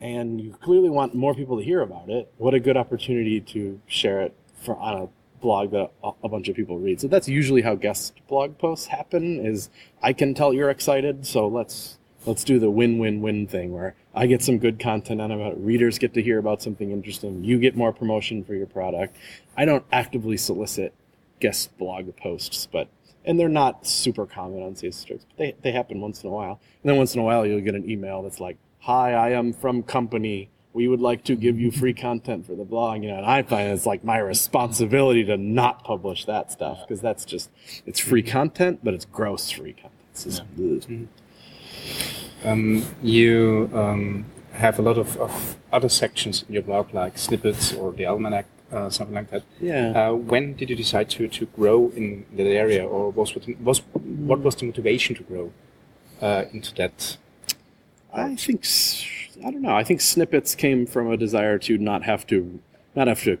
and 0.00 0.40
you 0.40 0.52
clearly 0.60 0.90
want 0.90 1.14
more 1.14 1.34
people 1.34 1.56
to 1.58 1.64
hear 1.64 1.80
about 1.80 2.08
it. 2.10 2.30
What 2.36 2.52
a 2.54 2.60
good 2.60 2.76
opportunity 2.76 3.40
to 3.40 3.80
share 3.86 4.20
it 4.20 4.34
for 4.62 4.76
on 4.76 5.02
a 5.02 5.08
blog 5.44 5.72
that 5.72 5.90
a, 6.02 6.28
bunch 6.28 6.48
of 6.48 6.56
people 6.56 6.78
read. 6.78 7.02
So 7.02 7.06
that's 7.06 7.28
usually 7.28 7.60
how 7.60 7.74
guest 7.74 8.14
blog 8.28 8.56
posts 8.56 8.86
happen. 8.86 9.44
Is 9.44 9.68
I 10.02 10.14
can 10.14 10.32
tell 10.32 10.54
you're 10.54 10.70
excited, 10.70 11.26
so 11.26 11.46
let's 11.46 11.98
let's 12.24 12.42
do 12.42 12.58
the 12.58 12.70
win-win-win 12.70 13.46
thing 13.46 13.70
where 13.74 13.94
I 14.14 14.26
get 14.26 14.42
some 14.42 14.58
good 14.58 14.80
content 14.80 15.20
out 15.20 15.30
of 15.30 15.40
it. 15.40 15.54
Readers 15.58 15.98
get 15.98 16.14
to 16.14 16.22
hear 16.22 16.38
about 16.38 16.62
something 16.62 16.90
interesting. 16.90 17.44
You 17.44 17.58
get 17.58 17.76
more 17.76 17.92
promotion 17.92 18.42
for 18.42 18.54
your 18.54 18.66
product. 18.66 19.14
I 19.54 19.66
don't 19.66 19.84
actively 19.92 20.38
solicit 20.38 20.94
guest 21.40 21.76
blog 21.76 22.16
posts, 22.16 22.66
but 22.66 22.88
and 23.26 23.38
they're 23.38 23.50
not 23.50 23.86
super 23.86 24.24
common 24.24 24.62
on 24.62 24.74
CSS 24.74 25.06
Tricks, 25.06 25.26
but 25.28 25.36
they, 25.36 25.54
they 25.60 25.72
happen 25.72 26.00
once 26.00 26.22
in 26.22 26.30
a 26.30 26.32
while. 26.32 26.58
And 26.82 26.90
then 26.90 26.96
once 26.96 27.14
in 27.14 27.20
a 27.20 27.24
while 27.24 27.44
you'll 27.44 27.60
get 27.60 27.74
an 27.74 27.88
email 27.88 28.22
that's 28.22 28.40
like, 28.40 28.56
Hi, 28.80 29.12
I 29.12 29.30
am 29.30 29.52
from 29.52 29.82
company. 29.82 30.48
We 30.74 30.86
would 30.88 31.00
like 31.00 31.24
to 31.24 31.36
give 31.36 31.58
you 31.58 31.70
free 31.70 31.94
content 31.94 32.44
for 32.46 32.54
the 32.54 32.64
blog. 32.64 33.02
You 33.02 33.08
know, 33.10 33.16
and 33.16 33.26
I 33.26 33.42
find 33.42 33.72
it's 33.72 33.86
like 33.86 34.04
my 34.04 34.18
responsibility 34.18 35.24
to 35.24 35.36
not 35.38 35.84
publish 35.84 36.26
that 36.26 36.52
stuff 36.52 36.80
because 36.86 37.00
that's 37.00 37.24
just 37.24 37.48
it's 37.86 38.00
free 38.00 38.22
content, 38.22 38.80
but 38.82 38.92
it's 38.92 39.06
gross 39.06 39.50
free 39.50 39.72
content. 39.72 39.92
Just, 40.14 40.42
ugh. 40.58 41.08
Um, 42.44 42.84
you 43.02 43.70
um, 43.72 44.26
have 44.52 44.78
a 44.78 44.82
lot 44.82 44.98
of, 44.98 45.16
of 45.16 45.56
other 45.72 45.88
sections 45.88 46.44
in 46.46 46.54
your 46.54 46.62
blog, 46.62 46.92
like 46.92 47.18
snippets 47.18 47.72
or 47.72 47.90
the 47.92 48.06
almanac, 48.06 48.46
uh, 48.70 48.90
something 48.90 49.14
like 49.14 49.30
that. 49.30 49.42
Yeah. 49.60 50.10
Uh, 50.10 50.14
when 50.14 50.54
did 50.54 50.70
you 50.70 50.76
decide 50.76 51.08
to, 51.10 51.28
to 51.28 51.46
grow 51.46 51.90
in 51.96 52.26
that 52.36 52.46
area, 52.46 52.84
or 52.84 53.10
was 53.10 53.34
what 53.34 53.48
was 53.60 53.78
what 54.02 54.40
was 54.40 54.56
the 54.56 54.66
motivation 54.66 55.14
to 55.16 55.22
grow 55.22 55.52
uh, 56.20 56.44
into 56.52 56.74
that? 56.74 57.16
I 58.12 58.36
think 58.36 58.64
I 59.44 59.50
don't 59.50 59.62
know. 59.62 59.74
I 59.74 59.84
think 59.84 60.00
snippets 60.00 60.54
came 60.54 60.86
from 60.86 61.10
a 61.10 61.16
desire 61.16 61.58
to 61.60 61.78
not 61.78 62.02
have 62.04 62.26
to 62.28 62.60
not 62.94 63.08
have 63.08 63.22
to 63.24 63.38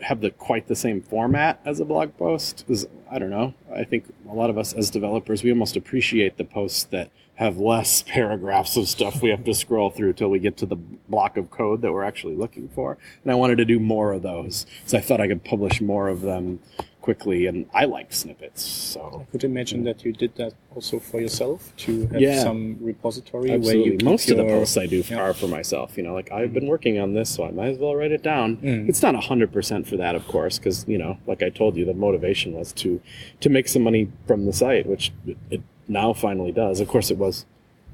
have 0.00 0.20
the 0.20 0.30
quite 0.30 0.68
the 0.68 0.76
same 0.76 1.00
format 1.00 1.60
as 1.64 1.80
a 1.80 1.84
blog 1.84 2.16
post 2.16 2.64
because 2.66 2.86
I 3.10 3.18
don't 3.18 3.30
know. 3.30 3.54
I 3.74 3.84
think 3.84 4.04
a 4.28 4.34
lot 4.34 4.50
of 4.50 4.58
us 4.58 4.72
as 4.72 4.90
developers 4.90 5.42
we 5.42 5.50
almost 5.50 5.76
appreciate 5.76 6.36
the 6.36 6.44
posts 6.44 6.84
that 6.84 7.10
have 7.36 7.58
less 7.58 8.02
paragraphs 8.06 8.76
of 8.76 8.88
stuff 8.88 9.22
we 9.22 9.30
have 9.30 9.44
to 9.44 9.54
scroll 9.54 9.90
through 9.90 10.14
till 10.14 10.28
we 10.28 10.38
get 10.38 10.56
to 10.58 10.66
the 10.66 10.76
block 10.76 11.36
of 11.36 11.50
code 11.50 11.82
that 11.82 11.92
we're 11.92 12.04
actually 12.04 12.34
looking 12.34 12.68
for. 12.68 12.98
And 13.22 13.32
I 13.32 13.34
wanted 13.34 13.56
to 13.58 13.64
do 13.64 13.78
more 13.78 14.12
of 14.12 14.22
those. 14.22 14.66
So 14.86 14.98
I 14.98 15.00
thought 15.00 15.20
I 15.20 15.28
could 15.28 15.44
publish 15.44 15.80
more 15.80 16.08
of 16.08 16.22
them 16.22 16.58
quickly, 17.06 17.46
and 17.46 17.58
I 17.72 17.84
like 17.84 18.12
snippets. 18.12 18.62
So 18.62 19.00
I 19.22 19.30
could 19.30 19.44
imagine 19.44 19.84
that 19.84 20.04
you 20.04 20.12
did 20.12 20.32
that 20.40 20.52
also 20.74 20.98
for 20.98 21.20
yourself 21.20 21.72
to 21.84 21.92
have 22.08 22.20
Yeah. 22.20 22.42
some 22.42 22.78
repository 22.80 23.52
absolutely, 23.52 23.90
where 23.90 23.92
you 24.00 24.04
most 24.04 24.28
of 24.30 24.36
the 24.38 24.44
posts 24.44 24.76
I 24.76 24.86
do 24.86 25.00
Yeah. 25.08 25.20
are 25.22 25.32
for 25.32 25.46
myself. 25.46 25.96
You 25.96 26.02
know, 26.02 26.14
like 26.14 26.32
I've 26.32 26.52
been 26.52 26.66
working 26.66 26.98
on 26.98 27.14
this, 27.14 27.28
so 27.30 27.44
I 27.44 27.52
might 27.52 27.68
as 27.74 27.78
well 27.78 27.94
write 27.94 28.10
it 28.18 28.24
down. 28.24 28.56
Mm. 28.56 28.88
It's 28.90 29.02
not 29.02 29.14
hundred 29.30 29.52
percent 29.52 29.86
for 29.86 29.96
that, 29.96 30.14
of 30.16 30.26
course, 30.26 30.58
because 30.58 30.84
you 30.88 30.98
know, 30.98 31.12
like 31.28 31.42
I 31.44 31.48
told 31.60 31.76
you, 31.76 31.84
the 31.84 31.94
motivation 31.94 32.52
was 32.60 32.72
to 32.82 33.00
to 33.40 33.48
make 33.48 33.68
some 33.68 33.82
money 33.82 34.08
from 34.26 34.44
the 34.46 34.52
site, 34.52 34.84
which 34.92 35.12
it, 35.26 35.36
it 35.50 35.60
now 35.86 36.12
finally 36.12 36.50
does. 36.52 36.80
Of 36.80 36.88
course, 36.88 37.12
it 37.12 37.18
was 37.18 37.46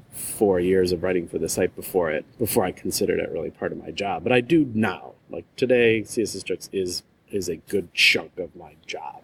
four 0.09 0.59
years 0.59 0.91
of 0.91 1.03
writing 1.03 1.27
for 1.27 1.37
the 1.37 1.49
site 1.49 1.75
before 1.75 2.09
it 2.11 2.25
before 2.39 2.63
I 2.65 2.71
considered 2.71 3.19
it 3.19 3.29
really 3.31 3.51
part 3.51 3.71
of 3.71 3.77
my 3.77 3.91
job. 3.91 4.23
But 4.23 4.31
I 4.31 4.41
do 4.41 4.59
now. 4.73 5.11
Like 5.29 5.45
today, 5.55 6.01
CSS 6.01 6.43
Tricks 6.43 6.69
is 6.73 7.03
is 7.33 7.49
a 7.49 7.55
good 7.57 7.93
chunk 7.93 8.37
of 8.39 8.55
my 8.55 8.75
job. 8.85 9.21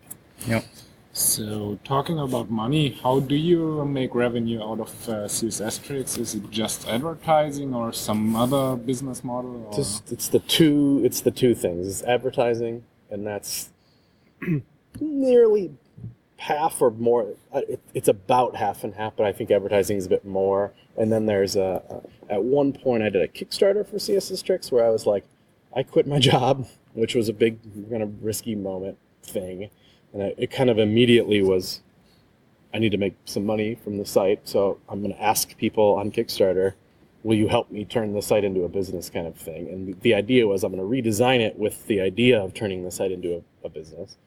Yeah. 0.47 0.61
So, 1.11 1.79
talking 1.83 2.17
about 2.19 2.49
money, 2.49 2.91
how 3.03 3.19
do 3.19 3.35
you 3.35 3.83
make 3.85 4.15
revenue 4.15 4.61
out 4.61 4.79
of 4.79 5.09
uh, 5.09 5.13
CSS 5.27 5.83
tricks? 5.83 6.17
Is 6.17 6.35
it 6.35 6.49
just 6.49 6.87
advertising 6.87 7.73
or 7.73 7.91
some 7.91 8.35
other 8.35 8.75
business 8.77 9.23
model? 9.23 9.65
Or? 9.67 9.73
Just 9.73 10.11
it's 10.11 10.27
the 10.29 10.39
two 10.39 11.01
it's 11.03 11.21
the 11.21 11.31
two 11.31 11.55
things. 11.55 11.87
It's 11.87 12.03
advertising, 12.03 12.83
and 13.09 13.25
that's 13.27 13.69
nearly 15.01 15.71
half 16.37 16.81
or 16.81 16.91
more. 16.91 17.33
uh, 17.53 17.61
It, 17.67 17.81
it's 17.93 18.07
about 18.07 18.55
half 18.55 18.83
and 18.83 18.93
half, 18.93 19.15
but 19.17 19.25
I 19.25 19.33
think 19.33 19.51
advertising 19.51 19.97
is 19.97 20.05
a 20.05 20.09
bit 20.09 20.25
more. 20.25 20.71
And 20.97 21.11
then 21.11 21.25
there's 21.25 21.55
a, 21.55 21.81
a 22.29 22.33
at 22.33 22.43
one 22.43 22.71
point 22.71 23.03
I 23.03 23.09
did 23.09 23.21
a 23.21 23.27
Kickstarter 23.27 23.85
for 23.85 23.97
CSS 23.97 24.43
Tricks 24.43 24.71
where 24.71 24.85
I 24.85 24.89
was 24.89 25.05
like, 25.05 25.25
I 25.75 25.83
quit 25.83 26.07
my 26.07 26.19
job, 26.31 26.67
which 26.93 27.15
was 27.15 27.29
a 27.29 27.33
big 27.33 27.59
kind 27.89 28.03
of 28.03 28.23
risky 28.23 28.55
moment 28.55 28.97
thing, 29.23 29.69
and 30.13 30.23
I, 30.23 30.33
it 30.37 30.51
kind 30.51 30.69
of 30.69 30.79
immediately 30.79 31.41
was. 31.41 31.81
I 32.71 32.77
need 32.77 32.91
to 32.91 32.99
make 32.99 33.15
some 33.25 33.47
money 33.47 33.73
from 33.73 33.97
the 33.97 34.05
site, 34.05 34.47
so 34.47 34.79
I'm 34.87 35.01
going 35.01 35.13
to 35.13 35.21
ask 35.21 35.57
people 35.57 35.95
on 35.95 36.11
Kickstarter 36.11 36.75
will 37.23 37.35
you 37.35 37.47
help 37.47 37.71
me 37.71 37.85
turn 37.85 38.13
the 38.13 38.21
site 38.21 38.43
into 38.43 38.63
a 38.63 38.69
business 38.69 39.09
kind 39.09 39.27
of 39.27 39.35
thing? 39.35 39.67
And 39.69 39.99
the 40.01 40.13
idea 40.13 40.47
was 40.47 40.63
I'm 40.63 40.73
going 40.73 40.81
to 40.81 41.11
redesign 41.11 41.39
it 41.39 41.57
with 41.57 41.85
the 41.87 42.01
idea 42.01 42.41
of 42.41 42.53
turning 42.53 42.83
the 42.83 42.91
site 42.91 43.11
into 43.11 43.35
a, 43.35 43.67
a 43.67 43.69
business. 43.69 44.17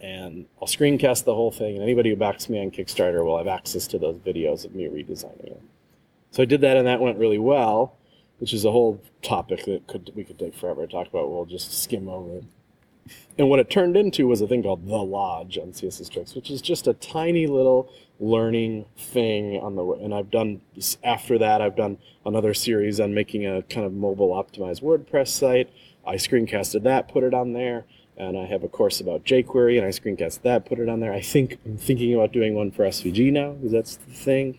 And 0.00 0.46
I'll 0.60 0.68
screencast 0.68 1.24
the 1.24 1.34
whole 1.34 1.50
thing, 1.50 1.74
and 1.74 1.82
anybody 1.82 2.10
who 2.10 2.16
backs 2.16 2.48
me 2.48 2.60
on 2.60 2.70
Kickstarter 2.70 3.24
will 3.24 3.36
have 3.38 3.48
access 3.48 3.86
to 3.88 3.98
those 3.98 4.16
videos 4.16 4.64
of 4.64 4.74
me 4.74 4.84
redesigning 4.84 5.46
it. 5.46 5.62
So 6.30 6.42
I 6.42 6.46
did 6.46 6.60
that, 6.60 6.76
and 6.76 6.86
that 6.86 7.00
went 7.00 7.18
really 7.18 7.38
well, 7.38 7.96
which 8.38 8.52
is 8.52 8.64
a 8.64 8.70
whole 8.70 9.00
topic 9.22 9.64
that 9.64 9.86
could 9.86 10.12
we 10.14 10.24
could 10.24 10.38
take 10.38 10.54
forever 10.54 10.86
to 10.86 10.92
talk 10.92 11.08
about. 11.08 11.30
We'll 11.30 11.44
just 11.44 11.82
skim 11.82 12.08
over 12.08 12.38
it. 12.38 12.44
And 13.38 13.48
what 13.48 13.58
it 13.58 13.70
turned 13.70 13.96
into 13.96 14.26
was 14.26 14.40
a 14.40 14.46
thing 14.46 14.62
called 14.62 14.86
The 14.86 14.96
Lodge 14.96 15.56
on 15.56 15.72
CSS 15.72 16.10
Tricks, 16.10 16.34
which 16.34 16.50
is 16.50 16.60
just 16.60 16.86
a 16.86 16.92
tiny 16.94 17.46
little 17.46 17.90
learning 18.20 18.84
thing 18.96 19.58
on 19.60 19.76
the 19.76 19.84
and 19.84 20.12
I've 20.12 20.30
done 20.30 20.60
after 21.04 21.38
that 21.38 21.62
I've 21.62 21.76
done 21.76 21.98
another 22.26 22.52
series 22.52 22.98
on 22.98 23.14
making 23.14 23.46
a 23.46 23.62
kind 23.62 23.86
of 23.86 23.92
mobile 23.92 24.30
optimized 24.30 24.82
WordPress 24.82 25.28
site. 25.28 25.70
I 26.06 26.16
screencasted 26.16 26.82
that, 26.82 27.08
put 27.08 27.22
it 27.22 27.32
on 27.32 27.52
there, 27.52 27.84
and 28.16 28.36
I 28.36 28.46
have 28.46 28.64
a 28.64 28.68
course 28.68 29.00
about 29.00 29.24
jQuery 29.24 29.78
and 29.78 29.86
I 29.86 29.90
screencast 29.90 30.42
that, 30.42 30.66
put 30.66 30.80
it 30.80 30.88
on 30.88 31.00
there. 31.00 31.12
I 31.12 31.20
think 31.20 31.58
I'm 31.64 31.78
thinking 31.78 32.14
about 32.14 32.32
doing 32.32 32.54
one 32.54 32.72
for 32.72 32.84
SVG 32.84 33.32
now 33.32 33.52
because 33.52 33.72
that's 33.72 33.96
the 33.96 34.12
thing. 34.12 34.58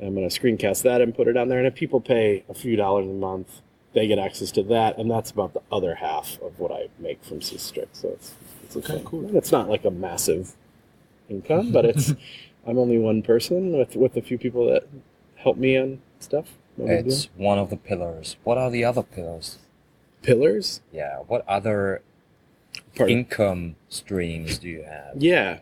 I'm 0.00 0.14
going 0.14 0.28
to 0.28 0.40
screencast 0.40 0.82
that 0.82 1.00
and 1.00 1.14
put 1.14 1.28
it 1.28 1.36
on 1.36 1.48
there. 1.48 1.58
And 1.58 1.66
if 1.66 1.74
people 1.74 2.00
pay 2.00 2.44
a 2.48 2.54
few 2.54 2.76
dollars 2.76 3.06
a 3.06 3.10
month, 3.10 3.60
they 3.94 4.06
get 4.06 4.18
access 4.18 4.50
to 4.52 4.62
that, 4.64 4.98
and 4.98 5.10
that's 5.10 5.30
about 5.30 5.54
the 5.54 5.62
other 5.72 5.94
half 5.94 6.38
of 6.42 6.58
what 6.58 6.70
I 6.70 6.88
make 6.98 7.24
from 7.24 7.40
CSS 7.40 7.72
Tricks. 7.72 8.00
So 8.00 8.08
it's 8.08 8.34
it's 8.64 8.76
okay, 8.76 9.00
cool. 9.06 9.26
And 9.26 9.36
it's 9.36 9.50
not 9.52 9.70
like 9.70 9.84
a 9.86 9.90
massive 9.90 10.54
income, 11.30 11.72
but 11.72 11.84
it's 11.86 12.12
I'm 12.66 12.78
only 12.78 12.98
one 12.98 13.22
person 13.22 13.72
with 13.76 13.96
with 13.96 14.16
a 14.16 14.22
few 14.22 14.36
people 14.36 14.66
that 14.66 14.86
help 15.36 15.56
me 15.56 15.78
on 15.78 16.02
stuff. 16.20 16.46
No 16.76 16.86
big 16.86 17.06
It's 17.06 17.30
one 17.36 17.58
of 17.58 17.70
the 17.70 17.76
pillars. 17.76 18.36
What 18.44 18.58
are 18.58 18.70
the 18.70 18.84
other 18.84 19.02
pillars? 19.02 19.58
pillars. 20.22 20.82
Yeah. 20.92 21.18
What 21.20 21.46
other 21.48 22.02
Pardon? 22.96 23.18
income 23.18 23.76
streams 23.88 24.58
do 24.58 24.68
you 24.68 24.82
have? 24.82 25.22
Yeah. 25.22 25.60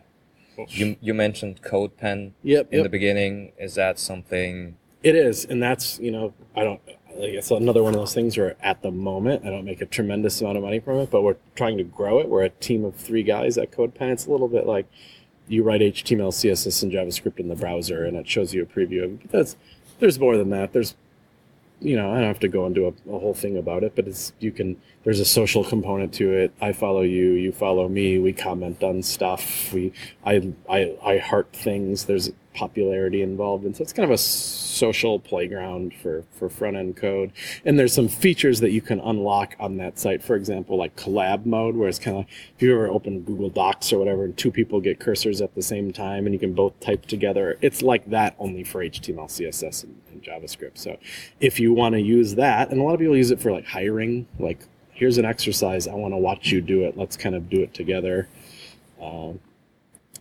You 0.69 0.95
you 1.01 1.13
mentioned 1.13 1.61
CodePen 1.61 2.31
Yep. 2.43 2.67
in 2.71 2.77
yep. 2.77 2.83
the 2.83 2.89
beginning. 2.89 3.51
Is 3.59 3.75
that 3.75 3.99
something? 3.99 4.77
It 5.03 5.15
is, 5.15 5.45
and 5.45 5.61
that's 5.61 5.99
you 5.99 6.11
know 6.11 6.33
I 6.55 6.63
don't. 6.63 6.81
Like 7.15 7.29
it's 7.33 7.49
another 7.51 7.81
one 7.81 7.93
of 7.93 7.99
those 7.99 8.13
things 8.13 8.37
where 8.37 8.57
at 8.61 8.81
the 8.81 8.91
moment 8.91 9.45
I 9.45 9.49
don't 9.49 9.63
make 9.63 9.79
a 9.81 9.85
tremendous 9.85 10.41
amount 10.41 10.57
of 10.57 10.63
money 10.63 10.79
from 10.79 10.97
it, 10.97 11.09
but 11.11 11.21
we're 11.21 11.37
trying 11.55 11.77
to 11.77 11.83
grow 11.83 12.19
it. 12.19 12.27
We're 12.27 12.43
a 12.43 12.49
team 12.49 12.83
of 12.83 12.95
three 12.95 13.23
guys 13.23 13.57
at 13.57 13.71
CodePen. 13.71 14.11
It's 14.11 14.25
a 14.25 14.31
little 14.31 14.49
bit 14.49 14.65
like 14.65 14.85
you 15.47 15.63
write 15.63 15.79
HTML, 15.81 16.31
CSS, 16.33 16.83
and 16.83 16.91
JavaScript 16.91 17.39
in 17.39 17.47
the 17.47 17.55
browser, 17.55 18.03
and 18.03 18.17
it 18.17 18.27
shows 18.27 18.53
you 18.53 18.63
a 18.63 18.65
preview 18.65 19.03
of 19.05 19.11
it. 19.13 19.21
But 19.21 19.31
that's 19.31 19.55
there's 19.99 20.19
more 20.19 20.35
than 20.37 20.49
that. 20.49 20.73
There's 20.73 20.95
you 21.79 21.95
know 21.95 22.11
I 22.11 22.15
don't 22.15 22.27
have 22.27 22.39
to 22.39 22.47
go 22.47 22.65
into 22.65 22.87
a, 22.87 22.89
a 23.15 23.19
whole 23.19 23.33
thing 23.33 23.57
about 23.57 23.83
it, 23.83 23.95
but 23.95 24.07
it's 24.07 24.33
you 24.39 24.51
can. 24.51 24.81
There's 25.05 25.19
a 25.19 25.25
social 25.25 25.63
component 25.63 26.13
to 26.15 26.33
it. 26.33 26.51
I 26.59 26.73
follow 26.73 27.01
you, 27.01 27.33
you 27.33 27.51
follow 27.51 27.87
me. 27.87 28.17
We 28.17 28.33
comment 28.33 28.83
on 28.83 29.03
stuff. 29.03 29.71
We 29.71 29.93
I 30.25 30.51
I 30.67 30.97
I 31.03 31.17
heart 31.19 31.53
things. 31.53 32.05
There's 32.05 32.31
popularity 32.55 33.21
involved, 33.21 33.65
and 33.65 33.77
so 33.77 33.83
it's 33.83 33.93
kind 33.93 34.05
of 34.05 34.13
a 34.13 34.17
social 34.17 35.19
playground 35.19 35.93
for 35.93 36.23
for 36.31 36.49
front 36.49 36.75
end 36.75 36.97
code. 36.97 37.31
And 37.63 37.77
there's 37.77 37.93
some 37.93 38.07
features 38.07 38.61
that 38.61 38.71
you 38.71 38.81
can 38.81 38.99
unlock 38.99 39.55
on 39.59 39.77
that 39.77 39.99
site. 39.99 40.23
For 40.23 40.35
example, 40.35 40.75
like 40.75 40.95
collab 40.95 41.45
mode, 41.45 41.75
where 41.75 41.87
it's 41.87 41.99
kind 41.99 42.17
of 42.17 42.23
like 42.23 42.33
if 42.55 42.63
you 42.63 42.73
ever 42.73 42.87
open 42.87 43.21
Google 43.21 43.49
Docs 43.49 43.93
or 43.93 43.99
whatever, 43.99 44.25
and 44.25 44.35
two 44.35 44.49
people 44.49 44.81
get 44.81 44.99
cursors 44.99 45.39
at 45.39 45.53
the 45.53 45.61
same 45.61 45.93
time, 45.93 46.25
and 46.25 46.33
you 46.33 46.39
can 46.39 46.53
both 46.53 46.79
type 46.79 47.05
together. 47.05 47.59
It's 47.61 47.83
like 47.83 48.09
that 48.09 48.35
only 48.39 48.63
for 48.63 48.83
HTML, 48.83 49.27
CSS, 49.27 49.83
and, 49.83 50.01
and 50.11 50.23
JavaScript. 50.23 50.79
So 50.79 50.97
if 51.39 51.59
you 51.59 51.73
want 51.73 51.93
to 51.93 52.01
use 52.01 52.33
that, 52.35 52.71
and 52.71 52.79
a 52.79 52.83
lot 52.83 52.95
of 52.95 52.99
people 52.99 53.15
use 53.15 53.29
it 53.29 53.39
for 53.39 53.51
like 53.51 53.67
hiring, 53.67 54.25
like 54.39 54.65
here's 54.95 55.17
an 55.17 55.25
exercise, 55.25 55.87
I 55.87 55.93
want 55.93 56.13
to 56.13 56.17
watch 56.17 56.51
you 56.51 56.61
do 56.61 56.85
it. 56.85 56.97
Let's 56.97 57.15
kind 57.15 57.35
of 57.35 57.49
do 57.49 57.61
it 57.61 57.73
together. 57.73 58.27
Um, 58.99 59.39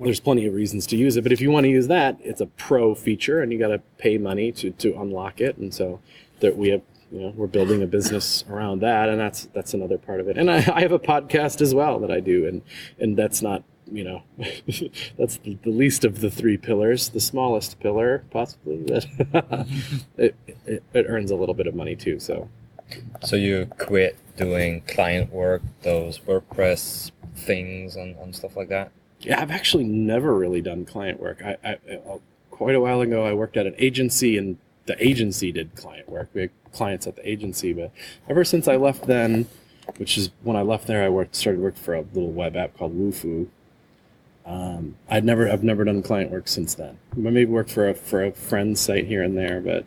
there's 0.01 0.21
plenty 0.21 0.47
of 0.47 0.55
reasons 0.55 0.87
to 0.89 0.97
use 0.97 1.17
it, 1.17 1.23
but 1.23 1.33
if 1.33 1.41
you 1.41 1.51
want 1.51 1.65
to 1.65 1.71
use 1.71 1.87
that, 1.87 2.19
it's 2.21 2.41
a 2.41 2.47
pro 2.47 2.95
feature, 2.95 3.41
and 3.41 3.53
you 3.53 3.59
got 3.59 3.69
to 3.69 3.79
pay 3.97 4.19
money 4.19 4.51
to 4.53 4.73
to 4.73 5.01
unlock 5.01 5.41
it. 5.41 5.57
And 5.57 5.73
so 5.73 6.01
that 6.41 6.57
we 6.57 6.71
have, 6.71 6.83
you 7.13 7.21
know, 7.21 7.33
we're 7.37 7.47
building 7.47 7.81
a 7.83 7.87
business 7.87 8.45
around 8.51 8.81
that, 8.81 9.09
and 9.09 9.21
that's 9.21 9.47
that's 9.55 9.73
another 9.73 9.97
part 9.97 10.19
of 10.19 10.29
it. 10.29 10.37
And 10.37 10.51
I, 10.51 10.57
I 10.75 10.81
have 10.81 10.91
a 10.91 10.99
podcast 10.99 11.61
as 11.61 11.75
well 11.75 12.01
that 12.01 12.11
I 12.11 12.19
do, 12.19 12.47
and 12.47 12.63
and 12.99 13.17
that's 13.17 13.41
not 13.41 13.63
you 13.93 14.03
know 14.03 14.23
that's 15.17 15.37
the, 15.39 15.57
the 15.63 15.71
least 15.71 16.05
of 16.05 16.21
the 16.21 16.31
three 16.31 16.57
pillars, 16.57 17.11
the 17.11 17.21
smallest 17.21 17.79
pillar 17.79 18.25
possibly, 18.33 18.79
but 18.79 19.07
it, 20.17 20.35
it 20.67 20.83
it 20.93 21.07
earns 21.09 21.31
a 21.31 21.37
little 21.37 21.55
bit 21.55 21.69
of 21.69 21.75
money 21.77 21.95
too. 21.95 22.19
So 22.19 22.49
So 23.23 23.37
you 23.37 23.69
quit 23.79 24.17
doing 24.37 24.83
client 24.83 25.33
work, 25.33 25.63
those 25.83 26.19
WordPress 26.19 27.11
things 27.35 27.97
and, 27.97 28.17
and 28.17 28.35
stuff 28.35 28.57
like 28.57 28.69
that? 28.69 28.91
Yeah, 29.21 29.41
I've 29.41 29.51
actually 29.51 29.85
never 29.85 30.35
really 30.35 30.61
done 30.61 30.85
client 30.85 31.21
work. 31.21 31.43
I, 31.43 31.57
I, 31.65 31.79
I 31.93 32.19
quite 32.51 32.75
a 32.75 32.81
while 32.81 33.01
ago, 33.01 33.25
I 33.25 33.33
worked 33.33 33.57
at 33.57 33.67
an 33.67 33.75
agency, 33.79 34.37
and 34.39 34.59
the 34.87 35.03
agency 35.05 35.51
did 35.51 35.75
client 35.75 36.09
work. 36.09 36.29
We 36.35 36.43
had 36.43 36.51
clients 36.73 37.07
at 37.07 37.17
the 37.17 37.29
agency, 37.29 37.73
but 37.73 37.91
ever 38.29 38.45
since 38.45 38.69
I 38.69 38.77
left 38.77 39.07
then, 39.07 39.47
which 39.97 40.17
is 40.17 40.31
when 40.43 40.57
I 40.57 40.63
left 40.63 40.87
there, 40.87 41.05
I 41.05 41.09
worked 41.09 41.37
started 41.37 41.61
working 41.61 41.83
for 41.83 41.95
a 41.95 42.01
little 42.01 42.31
web 42.31 42.57
app 42.57 42.77
called 42.77 42.97
Wufoo. 42.97 43.49
Um, 44.47 44.97
I'd 45.09 45.25
never, 45.25 45.51
I've 45.51 45.65
never 45.65 45.85
done 45.85 46.03
client 46.03 46.31
work 46.31 46.49
since 46.49 46.75
then. 46.75 46.99
I 47.13 47.19
maybe 47.19 47.47
worked 47.47 47.71
for 47.71 47.89
a 47.89 47.95
for 47.95 48.23
a 48.25 48.33
friend's 48.33 48.81
site 48.81 49.07
here 49.07 49.23
and 49.23 49.37
there, 49.37 49.61
but 49.61 49.87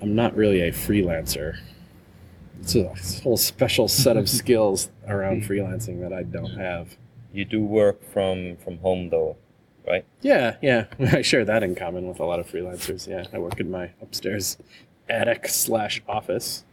I'm 0.00 0.14
not 0.14 0.34
really 0.34 0.62
a 0.62 0.72
freelancer. 0.72 1.58
It's 2.60 2.74
a 2.74 2.94
whole 3.22 3.36
special 3.36 3.88
set 3.88 4.16
of 4.16 4.28
skills 4.28 4.90
around 5.06 5.42
freelancing 5.42 6.00
that 6.00 6.12
I 6.12 6.22
don't 6.24 6.56
have. 6.56 6.96
You 7.32 7.44
do 7.44 7.62
work 7.62 8.02
from 8.12 8.56
from 8.56 8.78
home 8.78 9.10
though, 9.10 9.36
right? 9.86 10.04
Yeah, 10.22 10.56
yeah. 10.62 10.86
I 11.12 11.22
share 11.22 11.44
that 11.44 11.62
in 11.62 11.74
common 11.74 12.08
with 12.08 12.18
a 12.20 12.24
lot 12.24 12.40
of 12.40 12.50
freelancers. 12.50 13.06
Yeah, 13.06 13.24
I 13.32 13.38
work 13.38 13.60
in 13.60 13.70
my 13.70 13.90
upstairs 14.02 14.56
attic 15.08 15.48
slash 15.48 16.02
office. 16.08 16.64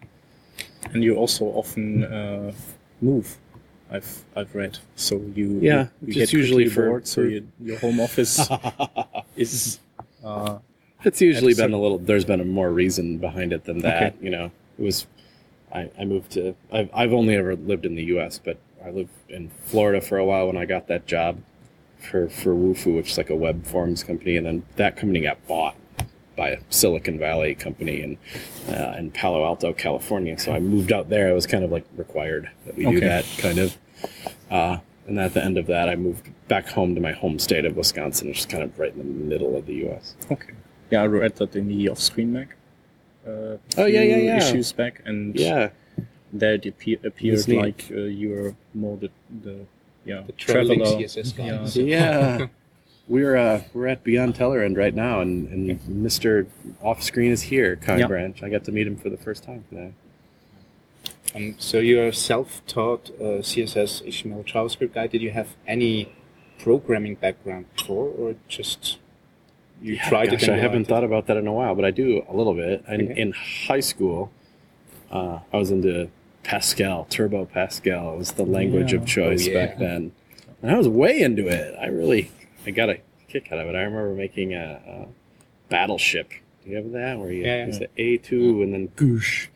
and 0.93 1.03
you 1.03 1.15
also 1.15 1.45
often 1.45 2.03
uh, 2.03 2.51
move. 3.01 3.37
I've 3.91 4.23
I've 4.35 4.55
read. 4.55 4.79
So 4.95 5.17
you 5.35 5.59
Yeah, 5.61 5.87
you, 6.01 6.07
you 6.07 6.13
just 6.13 6.31
get 6.31 6.37
usually 6.39 6.67
for- 6.69 6.87
bored, 6.87 7.07
so 7.07 7.21
you, 7.21 7.47
your 7.61 7.77
home 7.77 7.99
office 7.99 8.39
is 9.35 9.79
uh, 10.23 10.57
It's 11.03 11.21
usually 11.21 11.51
At 11.51 11.59
a 11.59 11.61
been 11.63 11.73
a 11.73 11.79
little. 11.79 11.99
There's 11.99 12.25
been 12.25 12.39
a 12.41 12.45
more 12.45 12.71
reason 12.71 13.17
behind 13.19 13.53
it 13.53 13.65
than 13.65 13.79
that. 13.79 14.01
Okay. 14.03 14.15
You 14.21 14.29
know, 14.31 14.45
it 14.79 14.81
was. 14.83 15.05
I, 15.73 15.89
I 15.99 16.05
moved 16.05 16.31
to. 16.33 16.55
I've 16.71 16.89
I've 16.93 17.13
only 17.13 17.35
ever 17.35 17.55
lived 17.55 17.85
in 17.85 17.95
the 17.95 18.03
U.S., 18.05 18.39
but 18.43 18.57
I 18.83 18.89
lived 18.89 19.11
in 19.29 19.49
Florida 19.65 20.01
for 20.01 20.17
a 20.17 20.25
while 20.25 20.47
when 20.47 20.57
I 20.57 20.65
got 20.65 20.87
that 20.87 21.07
job 21.07 21.41
for 21.99 22.29
for 22.29 22.53
Wufoo, 22.53 22.95
which 22.95 23.11
is 23.11 23.17
like 23.17 23.29
a 23.29 23.35
web 23.35 23.65
forms 23.65 24.03
company, 24.03 24.37
and 24.37 24.45
then 24.45 24.63
that 24.75 24.95
company 24.95 25.21
got 25.21 25.45
bought 25.47 25.75
by 26.35 26.49
a 26.49 26.59
Silicon 26.69 27.17
Valley 27.19 27.55
company 27.55 28.01
in 28.01 28.17
uh, 28.73 28.95
in 28.97 29.11
Palo 29.11 29.43
Alto, 29.45 29.73
California. 29.73 30.37
So 30.37 30.53
I 30.53 30.59
moved 30.59 30.91
out 30.91 31.09
there. 31.09 31.29
It 31.29 31.33
was 31.33 31.47
kind 31.47 31.63
of 31.63 31.71
like 31.71 31.85
required 31.95 32.49
that 32.65 32.75
we 32.75 32.85
do 32.85 32.99
that 32.99 33.25
kind 33.37 33.59
of. 33.59 33.77
Uh, 34.49 34.77
and 35.07 35.19
at 35.19 35.33
the 35.33 35.43
end 35.43 35.57
of 35.57 35.67
that, 35.67 35.89
I 35.89 35.95
moved 35.95 36.29
back 36.47 36.67
home 36.67 36.95
to 36.95 37.01
my 37.01 37.11
home 37.11 37.39
state 37.39 37.65
of 37.65 37.75
Wisconsin, 37.75 38.29
which 38.29 38.39
is 38.39 38.45
kind 38.45 38.63
of 38.63 38.77
right 38.79 38.93
in 38.93 38.99
the 38.99 39.03
middle 39.03 39.55
of 39.57 39.65
the 39.65 39.75
U.S. 39.75 40.15
Okay. 40.31 40.53
Yeah, 40.91 41.01
I 41.01 41.07
read 41.07 41.35
that 41.37 41.55
in 41.55 41.67
the 41.67 41.89
off-screen 41.89 42.31
Mac. 42.31 42.55
Uh, 43.25 43.57
Oh, 43.77 43.85
yeah, 43.85 44.01
yeah, 44.01 44.17
yeah. 44.17 44.37
Issues 44.37 44.71
back, 44.73 45.01
and 45.05 45.35
Yeah, 45.39 45.69
there 46.31 46.53
it 46.55 46.65
appear, 46.65 46.97
appeared 47.03 47.39
It's 47.39 47.47
like 47.47 47.85
uh, 47.91 48.01
you're 48.01 48.55
more 48.73 48.97
the, 48.97 49.09
the 49.43 49.65
yeah 50.05 50.23
The 50.25 50.33
traveling 50.33 50.79
traveler. 50.79 50.99
CSS 50.99 51.35
guy. 51.35 51.81
Yeah. 51.81 52.37
Yeah. 52.39 52.47
We're 53.07 53.35
uh, 53.35 53.61
we're 53.73 53.87
at 53.87 54.03
Beyond 54.05 54.35
Tellerrand 54.35 54.77
right 54.77 54.95
now, 54.95 55.19
and, 55.19 55.47
and 55.49 55.79
Mr. 55.81 56.47
Off 56.81 57.03
Screen 57.03 57.31
is 57.31 57.41
here, 57.43 57.75
Kai 57.75 57.97
Yeah. 57.97 58.07
Brach. 58.07 58.41
I 58.43 58.49
got 58.49 58.63
to 58.65 58.71
meet 58.71 58.87
him 58.87 58.95
for 58.95 59.09
the 59.09 59.17
first 59.17 59.43
time 59.43 59.65
today. 59.69 59.91
Um, 61.35 61.55
so 61.57 61.79
you're 61.79 62.07
a 62.07 62.13
self-taught 62.13 63.09
uh, 63.19 63.41
CSS, 63.41 64.07
HTML, 64.07 64.45
JavaScript 64.45 64.93
guy. 64.93 65.07
Did 65.07 65.21
you 65.21 65.31
have 65.31 65.49
any 65.67 66.13
programming 66.59 67.15
background 67.15 67.65
before, 67.75 68.07
or 68.07 68.35
just 68.47 68.99
you 69.83 69.95
Yeah, 69.95 70.09
tried 70.09 70.29
gosh, 70.31 70.43
it? 70.43 70.49
and 70.49 70.57
I 70.57 70.59
haven't 70.59 70.85
thought 70.85 71.03
about 71.03 71.27
that 71.27 71.37
in 71.37 71.45
a 71.45 71.53
while, 71.53 71.75
but 71.75 71.85
I 71.85 71.91
do 71.91 72.23
a 72.27 72.35
little 72.35 72.53
bit. 72.53 72.83
In, 72.87 73.11
Okay. 73.11 73.21
in 73.21 73.31
high 73.33 73.79
school, 73.81 74.31
uh, 75.11 75.39
I 75.51 75.57
was 75.57 75.69
into 75.71 76.09
Pascal, 76.43 77.05
Turbo 77.09 77.45
Pascal. 77.45 78.17
Was 78.17 78.31
the 78.31 78.45
language 78.45 78.93
of 78.93 79.05
choice 79.05 79.47
Oh, 79.47 79.51
yeah. 79.51 79.65
back 79.65 79.77
then, 79.77 80.11
and 80.61 80.71
I 80.71 80.77
was 80.77 80.87
way 80.87 81.21
into 81.21 81.47
it. 81.47 81.75
I 81.79 81.87
really, 81.87 82.31
I 82.65 82.71
got 82.71 82.89
a 82.89 82.97
kick 83.27 83.51
out 83.51 83.59
of 83.59 83.67
it. 83.67 83.75
I 83.75 83.81
remember 83.83 84.13
making 84.15 84.53
a, 84.53 84.81
a 84.87 85.07
battleship. 85.69 86.31
Do 86.63 86.69
you 86.69 86.77
have 86.77 86.91
that 86.93 87.19
where 87.19 87.31
you 87.31 87.43
Yeah, 87.43 87.57
yeah. 87.57 87.65
use 87.67 87.79
the 87.79 87.89
A 87.97 88.17
two 88.17 88.61
and 88.63 88.73
then 88.73 88.87
goosh? 88.95 89.47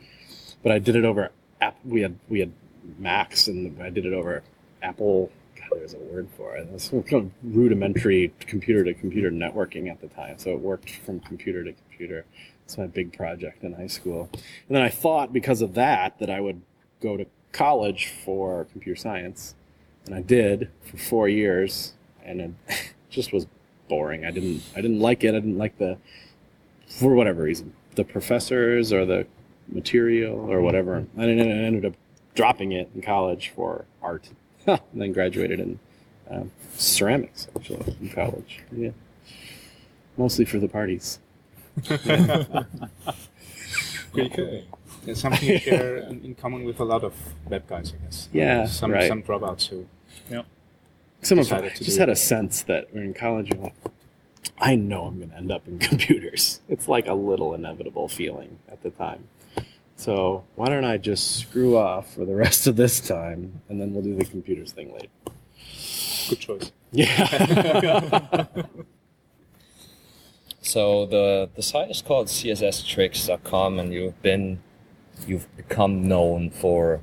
But 0.62 0.72
I 0.72 0.78
did 0.78 0.94
it 0.96 1.04
over 1.04 1.30
app. 1.60 1.76
We 1.84 2.02
had 2.02 2.16
we 2.28 2.40
had 2.40 2.52
Macs, 2.98 3.48
and 3.48 3.80
I 3.82 3.90
did 3.90 4.04
it 4.06 4.12
over 4.12 4.42
Apple. 4.82 5.30
There's 5.72 5.94
a 5.94 5.98
word 5.98 6.28
for 6.36 6.56
it. 6.56 6.62
It 6.62 6.72
was 6.72 6.88
kind 6.88 7.14
of 7.14 7.30
rudimentary 7.42 8.32
computer 8.40 8.84
to 8.84 8.94
computer 8.94 9.30
networking 9.30 9.90
at 9.90 10.00
the 10.00 10.08
time, 10.08 10.38
so 10.38 10.50
it 10.50 10.60
worked 10.60 10.90
from 10.90 11.20
computer 11.20 11.64
to 11.64 11.72
computer. 11.72 12.24
It's 12.64 12.76
my 12.78 12.86
big 12.86 13.12
project 13.12 13.64
in 13.64 13.74
high 13.74 13.86
school. 13.86 14.28
And 14.32 14.76
then 14.76 14.82
I 14.82 14.88
thought 14.88 15.32
because 15.32 15.62
of 15.62 15.74
that 15.74 16.18
that 16.18 16.30
I 16.30 16.40
would 16.40 16.60
go 17.00 17.16
to 17.16 17.26
college 17.52 18.12
for 18.24 18.66
computer 18.72 18.98
science, 18.98 19.54
and 20.06 20.14
I 20.14 20.22
did 20.22 20.70
for 20.82 20.96
four 20.96 21.28
years, 21.28 21.94
and 22.24 22.40
it 22.40 22.50
just 23.10 23.32
was 23.32 23.46
boring. 23.88 24.24
I 24.24 24.30
didn't 24.30 24.62
I 24.76 24.80
didn't 24.80 25.00
like 25.00 25.24
it. 25.24 25.30
I 25.30 25.40
didn't 25.40 25.58
like 25.58 25.78
the 25.78 25.98
for 26.86 27.14
whatever 27.14 27.42
reason 27.42 27.74
the 27.98 28.04
professors 28.04 28.92
or 28.92 29.04
the 29.04 29.26
material 29.66 30.50
or 30.50 30.62
whatever. 30.62 31.04
And 31.16 31.20
I 31.20 31.24
ended 31.24 31.84
up 31.84 31.94
dropping 32.34 32.72
it 32.72 32.88
in 32.94 33.02
college 33.02 33.52
for 33.54 33.84
art, 34.00 34.30
and 34.68 34.80
then 34.94 35.12
graduated 35.12 35.60
in 35.60 35.78
um, 36.30 36.50
ceramics 36.76 37.48
actually 37.56 37.96
in 38.00 38.10
college. 38.10 38.60
Yeah, 38.70 38.90
mostly 40.16 40.44
for 40.44 40.58
the 40.58 40.68
parties. 40.68 41.18
Okay. 44.16 44.64
There's 45.04 45.20
something 45.20 45.48
you 45.48 45.58
share 45.58 45.98
in, 45.98 46.24
in 46.24 46.34
common 46.34 46.64
with 46.64 46.80
a 46.80 46.84
lot 46.84 47.04
of 47.04 47.14
web 47.48 47.66
guys, 47.66 47.92
I 47.98 48.04
guess. 48.04 48.28
Yeah, 48.32 48.66
some 48.66 48.90
right. 48.92 49.08
some 49.08 49.22
dropouts 49.22 49.68
who. 49.68 49.86
Yeah. 50.30 50.42
Some 51.22 51.38
of 51.38 51.44
decided 51.44 51.72
I 51.72 51.76
just 51.76 51.98
had 51.98 52.08
it. 52.08 52.12
a 52.12 52.16
sense 52.16 52.62
that 52.62 52.92
when 52.92 53.04
in 53.04 53.14
college, 53.14 53.50
you're 53.52 53.62
like, 53.62 53.74
I 54.58 54.76
know 54.76 55.04
I'm 55.04 55.18
going 55.18 55.30
to 55.30 55.36
end 55.36 55.50
up 55.50 55.66
in 55.66 55.78
computers. 55.90 56.60
It's 56.68 56.88
like 56.88 57.06
a 57.06 57.14
little 57.14 57.54
inevitable 57.54 58.08
feeling 58.08 58.58
at 58.68 58.82
the 58.82 58.90
time. 58.90 59.28
So 59.98 60.44
why 60.54 60.68
don't 60.68 60.84
I 60.84 60.96
just 60.96 61.36
screw 61.36 61.76
off 61.76 62.14
for 62.14 62.24
the 62.24 62.34
rest 62.34 62.66
of 62.66 62.76
this 62.76 63.00
time, 63.00 63.60
and 63.68 63.80
then 63.80 63.92
we'll 63.92 64.02
do 64.04 64.14
the 64.14 64.24
computers 64.24 64.72
thing 64.72 64.92
later. 64.94 65.08
Good 66.30 66.38
choice. 66.40 66.72
Yeah. 66.92 68.46
So 70.68 71.06
the 71.06 71.48
the 71.54 71.62
site 71.62 71.90
is 71.90 72.02
called 72.02 72.26
csstricks.com, 72.26 73.78
and 73.78 73.90
you've 73.90 74.20
been 74.20 74.60
you've 75.26 75.48
become 75.56 76.06
known 76.06 76.50
for 76.50 77.00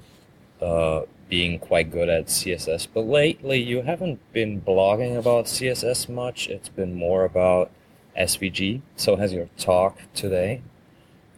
uh, 0.61 1.01
being 1.29 1.57
quite 1.57 1.89
good 1.89 2.07
at 2.07 2.27
CSS. 2.27 2.87
But 2.93 3.07
lately, 3.07 3.59
you 3.59 3.81
haven't 3.81 4.19
been 4.33 4.61
blogging 4.61 5.17
about 5.17 5.45
CSS 5.45 6.07
much. 6.07 6.47
It's 6.47 6.69
been 6.69 6.93
more 6.93 7.25
about 7.25 7.71
SVG. 8.15 8.81
So 8.97 9.15
has 9.15 9.33
your 9.33 9.49
talk 9.57 9.97
today. 10.13 10.61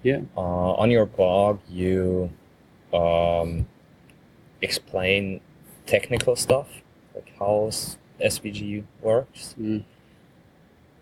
Yeah. 0.07 0.21
Uh, 0.37 0.71
on 0.81 0.89
your 0.89 1.05
blog, 1.05 1.59
you 1.69 2.31
um, 2.93 3.67
explain 4.61 5.41
technical 5.85 6.37
stuff, 6.37 6.67
like 7.13 7.33
how 7.37 7.69
SVG 8.21 8.85
works. 9.01 9.53
Mm. 9.59 9.83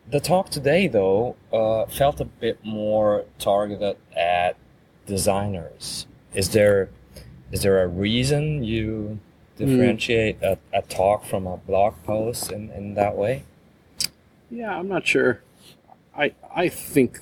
The 0.10 0.20
talk 0.20 0.50
today, 0.50 0.88
though, 0.88 1.36
uh, 1.54 1.86
felt 1.86 2.20
a 2.20 2.26
bit 2.26 2.66
more 2.66 3.26
targeted 3.38 3.98
at 4.16 4.56
designers. 5.06 6.08
Is 6.34 6.50
there 6.50 6.90
is 7.52 7.62
there 7.62 7.84
a 7.84 7.88
reason 7.88 8.64
you 8.64 9.20
differentiate 9.56 10.42
a, 10.42 10.58
a 10.74 10.82
talk 10.82 11.26
from 11.26 11.46
a 11.46 11.58
blog 11.58 11.94
post 12.04 12.52
in, 12.52 12.72
in 12.72 12.96
that 12.96 13.16
way? 13.16 13.44
Yeah, 14.50 14.76
I'm 14.76 14.88
not 14.88 15.06
sure. 15.06 15.42
I 16.18 16.34
I 16.54 16.70
think 16.70 17.20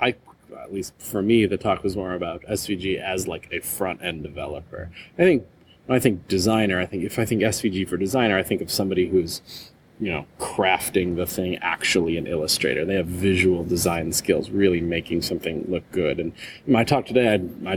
I 0.00 0.14
at 0.60 0.72
least 0.72 0.94
for 0.98 1.22
me 1.22 1.46
the 1.46 1.56
talk 1.56 1.82
was 1.82 1.96
more 1.96 2.14
about 2.14 2.42
SVG 2.42 3.00
as 3.00 3.28
like 3.28 3.48
a 3.52 3.60
front 3.60 4.02
end 4.02 4.22
developer. 4.22 4.90
I 5.18 5.22
think 5.22 5.46
when 5.86 5.96
I 5.96 6.00
think 6.00 6.28
designer, 6.28 6.80
I 6.80 6.86
think 6.86 7.04
if 7.04 7.18
I 7.18 7.24
think 7.24 7.42
SVG 7.42 7.88
for 7.88 7.96
designer, 7.96 8.38
I 8.38 8.42
think 8.42 8.60
of 8.60 8.70
somebody 8.70 9.08
who's 9.08 9.70
you 10.00 10.10
know 10.10 10.26
crafting 10.38 11.16
the 11.16 11.26
thing 11.26 11.56
actually 11.58 12.16
in 12.16 12.26
Illustrator. 12.26 12.84
They 12.84 12.94
have 12.94 13.06
visual 13.06 13.64
design 13.64 14.12
skills, 14.12 14.50
really 14.50 14.80
making 14.80 15.22
something 15.22 15.64
look 15.68 15.90
good. 15.92 16.20
And 16.20 16.32
my 16.66 16.84
talk 16.84 17.06
today, 17.06 17.28
I 17.28 17.70
I, 17.70 17.72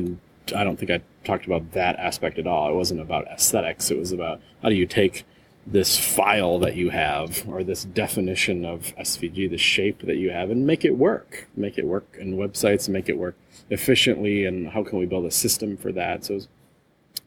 I 0.56 0.64
don't 0.64 0.78
think 0.78 0.92
I 0.92 1.02
talked 1.24 1.46
about 1.46 1.72
that 1.72 1.98
aspect 1.98 2.38
at 2.38 2.48
all. 2.48 2.70
It 2.70 2.76
wasn't 2.76 3.02
about 3.02 3.28
aesthetics. 3.28 3.92
It 3.92 3.98
was 3.98 4.12
about 4.12 4.42
how 4.62 4.70
do 4.70 4.76
you 4.76 4.86
take 4.86 5.26
this 5.68 5.98
file 5.98 6.60
that 6.60 6.76
you 6.76 6.90
have 6.92 7.48
or 7.48 7.64
this 7.64 7.84
definition 7.84 8.66
of 8.66 8.96
SVG, 8.98 9.50
the 9.50 9.58
shape 9.58 10.02
that 10.04 10.18
you 10.18 10.30
have, 10.30 10.52
and 10.52 10.66
make 10.66 10.86
it 10.86 10.98
work. 10.98 11.48
Make 11.56 11.78
it 11.78 11.86
work 11.86 12.18
in 12.20 12.38
websites 12.38 12.88
make 12.88 13.10
it 13.10 13.18
work 13.18 13.36
efficiently. 13.70 14.46
And 14.46 14.70
how 14.70 14.84
can 14.84 15.00
we 15.00 15.06
build 15.06 15.26
a 15.26 15.32
system 15.32 15.76
for 15.76 15.92
that? 15.94 16.26
So, 16.26 16.36
was, 16.36 16.48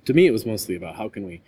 to 0.05 0.15
me, 0.15 0.27
it 0.27 0.31
was 0.31 0.47
mostly 0.47 0.77
about 0.77 0.97
how 0.97 1.09
can 1.09 1.27
we 1.27 1.43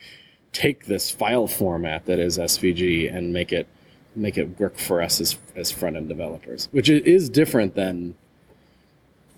take 0.53 0.87
this 0.87 1.11
file 1.11 1.47
format 1.47 2.07
that 2.07 2.19
is 2.19 2.39
SVG 2.39 3.15
and 3.15 3.33
make 3.33 3.53
it 3.53 3.69
make 4.17 4.37
it 4.37 4.59
work 4.59 4.77
for 4.77 5.01
us 5.01 5.21
as 5.21 5.39
as 5.55 5.71
front 5.71 5.97
end 5.97 6.09
developers, 6.09 6.69
which 6.73 6.89
is 6.89 7.29
different 7.29 7.75
than 7.75 8.17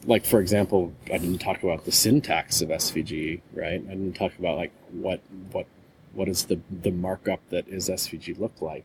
like 0.07 0.25
for 0.25 0.41
example, 0.41 0.93
I 1.07 1.19
didn't 1.19 1.39
talk 1.39 1.63
about 1.63 1.85
the 1.85 1.93
syntax 1.93 2.63
of 2.63 2.71
SVG, 2.71 3.41
right? 3.55 3.75
I 3.75 3.91
didn't 3.91 4.15
talk 4.15 4.33
about 4.39 4.57
like 4.57 4.73
what 4.91 5.21
what 5.53 5.67
what 6.15 6.27
does 6.27 6.45
the 6.47 6.61
the 6.71 6.91
markup 6.91 7.41
that 7.51 7.69
is 7.69 7.89
SVG 7.89 8.39
look 8.39 8.61
like. 8.61 8.85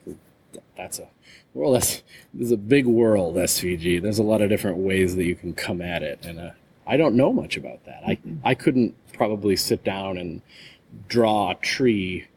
That's 0.75 0.99
a 0.99 1.07
well, 1.53 1.73
that's 1.73 2.03
there's 2.33 2.51
a 2.51 2.57
big 2.57 2.85
world 2.85 3.35
SVG. 3.35 4.01
There's 4.01 4.19
a 4.19 4.23
lot 4.23 4.41
of 4.41 4.49
different 4.49 4.77
ways 4.77 5.15
that 5.15 5.25
you 5.25 5.35
can 5.35 5.53
come 5.53 5.81
at 5.81 6.03
it, 6.03 6.25
and 6.25 6.39
uh, 6.39 6.51
I 6.85 6.97
don't 6.97 7.15
know 7.15 7.33
much 7.33 7.57
about 7.57 7.83
that. 7.85 8.03
I 8.05 8.17
I 8.43 8.55
couldn't 8.55 8.95
probably 9.13 9.55
sit 9.55 9.83
down 9.83 10.17
and 10.17 10.41
draw 11.07 11.51
a 11.51 11.55
tree 11.55 12.27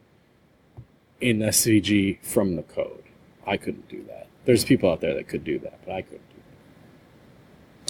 in 1.20 1.38
SVG 1.38 2.22
from 2.22 2.56
the 2.56 2.62
code. 2.62 3.04
I 3.46 3.56
couldn't 3.56 3.88
do 3.88 4.02
that. 4.04 4.26
There's 4.44 4.64
people 4.64 4.90
out 4.90 5.00
there 5.00 5.14
that 5.14 5.28
could 5.28 5.44
do 5.44 5.58
that, 5.60 5.80
but 5.84 5.94
I 5.94 6.02
couldn't. 6.02 6.22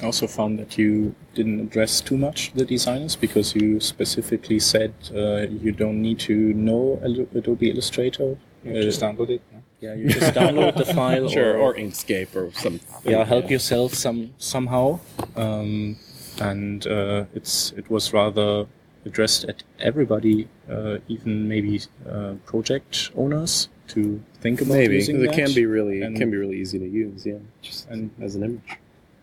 I 0.03 0.07
also 0.07 0.27
found 0.27 0.59
that 0.59 0.79
you 0.79 1.15
didn't 1.35 1.61
address 1.61 2.01
too 2.01 2.17
much 2.17 2.53
the 2.55 2.65
designers 2.65 3.17
because 3.17 3.55
you 3.55 3.81
specifically 3.81 4.59
said 4.59 4.93
uh, 5.15 5.47
you 5.65 5.73
don't 5.73 6.01
need 6.01 6.19
to 6.21 6.35
know 6.55 6.99
Adobe 7.35 7.71
Illustrator. 7.71 8.37
You 8.65 8.79
Uh, 8.79 8.83
just 8.83 9.01
download 9.01 9.31
it. 9.31 9.43
yeah? 9.53 9.59
yeah, 9.81 9.95
you 9.95 10.09
just 10.09 10.35
download 10.35 10.77
the 10.77 10.85
file. 10.95 11.29
Sure, 11.37 11.57
or, 11.57 11.73
or 11.73 11.75
Inkscape 11.75 12.35
or 12.37 12.51
some. 12.53 12.81
yeah, 13.05 13.25
help 13.25 13.51
yourself 13.51 13.95
some 13.95 14.31
somehow. 14.39 15.01
Um, 15.37 15.97
and 16.41 16.87
uh, 16.87 17.25
it's 17.35 17.73
it 17.77 17.91
was 17.91 18.13
rather 18.13 18.67
addressed 19.07 19.45
at 19.49 19.63
everybody, 19.79 20.49
uh, 20.71 20.99
even 21.09 21.49
maybe 21.49 21.81
uh, 22.09 22.35
project 22.45 23.11
owners 23.17 23.69
to 23.89 24.21
think 24.43 24.61
about 24.61 24.75
Maybe 24.75 24.95
using 24.97 25.17
it 25.21 25.27
that. 25.29 25.35
can 25.37 25.53
be 25.55 25.65
really 25.67 26.03
And- 26.03 26.17
can 26.17 26.31
be 26.31 26.37
really 26.37 26.59
easy 26.61 26.79
to 26.79 26.87
use. 27.05 27.27
Yeah, 27.27 27.39
just 27.63 27.89
And- 27.91 28.11
as 28.21 28.35
an 28.37 28.43
image. 28.45 28.71